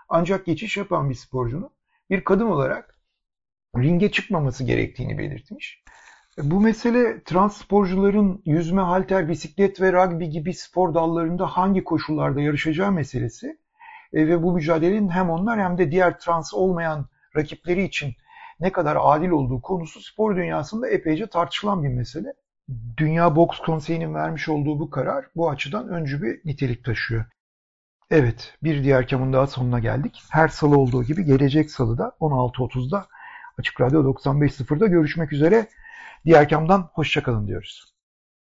ancak 0.09 0.45
geçiş 0.45 0.77
yapan 0.77 1.09
bir 1.09 1.15
sporcunun 1.15 1.69
bir 2.09 2.23
kadın 2.23 2.45
olarak 2.45 2.99
ringe 3.77 4.11
çıkmaması 4.11 4.63
gerektiğini 4.63 5.17
belirtmiş. 5.17 5.83
Bu 6.37 6.61
mesele 6.61 7.23
trans 7.23 7.57
sporcuların 7.57 8.41
yüzme, 8.45 8.81
halter, 8.81 9.29
bisiklet 9.29 9.81
ve 9.81 9.93
rugby 9.93 10.25
gibi 10.25 10.53
spor 10.53 10.93
dallarında 10.93 11.45
hangi 11.45 11.83
koşullarda 11.83 12.41
yarışacağı 12.41 12.91
meselesi 12.91 13.57
e, 14.13 14.27
ve 14.27 14.43
bu 14.43 14.53
mücadelenin 14.53 15.09
hem 15.09 15.29
onlar 15.29 15.59
hem 15.59 15.77
de 15.77 15.91
diğer 15.91 16.19
trans 16.19 16.53
olmayan 16.53 17.05
rakipleri 17.35 17.83
için 17.83 18.13
ne 18.59 18.71
kadar 18.71 18.97
adil 18.99 19.29
olduğu 19.29 19.61
konusu 19.61 20.01
spor 20.01 20.35
dünyasında 20.35 20.89
epeyce 20.89 21.27
tartışılan 21.27 21.83
bir 21.83 21.89
mesele. 21.89 22.33
Dünya 22.97 23.35
Boks 23.35 23.59
Konseyi'nin 23.59 24.13
vermiş 24.13 24.49
olduğu 24.49 24.79
bu 24.79 24.89
karar 24.89 25.25
bu 25.35 25.49
açıdan 25.49 25.89
öncü 25.89 26.21
bir 26.21 26.41
nitelik 26.45 26.85
taşıyor. 26.85 27.25
Evet, 28.11 28.57
bir 28.63 28.83
diğer 28.83 29.07
kamın 29.07 29.33
daha 29.33 29.47
sonuna 29.47 29.79
geldik. 29.79 30.23
Her 30.31 30.47
salı 30.47 30.77
olduğu 30.77 31.03
gibi 31.03 31.25
gelecek 31.25 31.71
salıda 31.71 32.15
16.30'da 32.19 33.07
Açık 33.57 33.81
Radyo 33.81 34.13
95.0'da 34.13 34.87
görüşmek 34.87 35.33
üzere. 35.33 35.67
Diğer 36.25 36.49
kamdan 36.49 36.89
hoşçakalın 36.93 37.47
diyoruz. 37.47 37.96